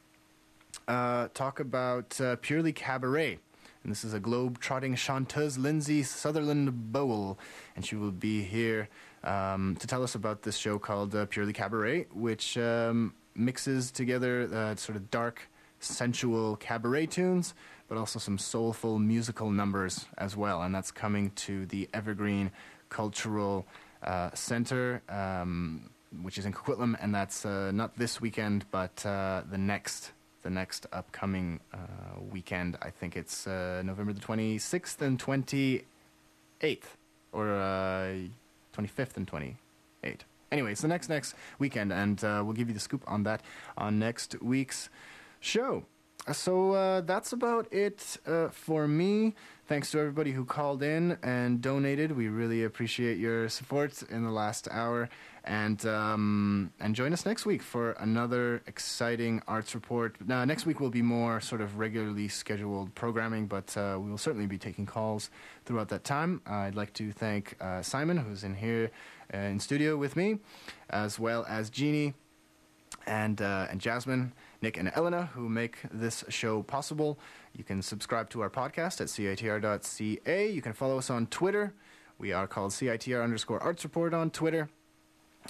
[0.87, 3.39] talk about Purely Cabaret.
[3.85, 7.37] And this is a globe-trotting chanteuse, Lindsay Sutherland Bowell.
[7.75, 8.89] And she will be here
[9.23, 14.49] um, to tell us about this show called uh, Purely Cabaret, which um, mixes together
[14.51, 15.47] uh, sort of dark,
[15.79, 17.53] sensual cabaret tunes,
[17.87, 20.63] but also some soulful musical numbers as well.
[20.63, 22.49] And that's coming to the Evergreen
[22.89, 23.67] Cultural
[24.01, 25.91] uh, Center, um,
[26.23, 30.11] which is in Coquitlam, and that's uh, not this weekend, but uh, the next
[30.45, 31.77] the next upcoming uh,
[32.31, 32.77] weekend.
[32.83, 36.83] I think it's uh, November the 26th and 28th,
[37.33, 38.13] or uh,
[38.77, 40.19] 25th and 28th.
[40.51, 43.41] Anyway, it's the next next weekend, and uh, we'll give you the scoop on that
[43.75, 44.89] on next week's
[45.39, 45.83] show.
[46.27, 47.99] Uh, So uh, that's about it
[48.51, 49.33] for me.
[49.67, 52.11] Thanks to everybody who called in and donated.
[52.11, 55.09] We really appreciate your support in the last hour.
[55.47, 60.15] And um, and join us next week for another exciting arts report.
[60.25, 64.17] Now, next week will be more sort of regularly scheduled programming, but uh, we will
[64.17, 65.29] certainly be taking calls
[65.65, 66.41] throughout that time.
[66.47, 68.89] I'd like to thank uh, Simon, who's in here
[69.31, 70.39] uh, in studio with me,
[70.89, 72.15] as well as Jeannie
[73.05, 74.33] and uh, and Jasmine,
[74.63, 77.19] Nick, and Elena, who make this show possible.
[77.53, 80.51] You can subscribe to our podcast at citr.ca.
[80.51, 81.73] You can follow us on Twitter.
[82.17, 84.69] We are called CITR underscore Arts Report on Twitter.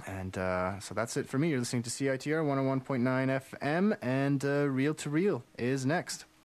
[0.07, 1.49] And uh, so that's it for me.
[1.49, 6.25] You're listening to CITR 101.9 FM, and uh, Reel to Reel is next.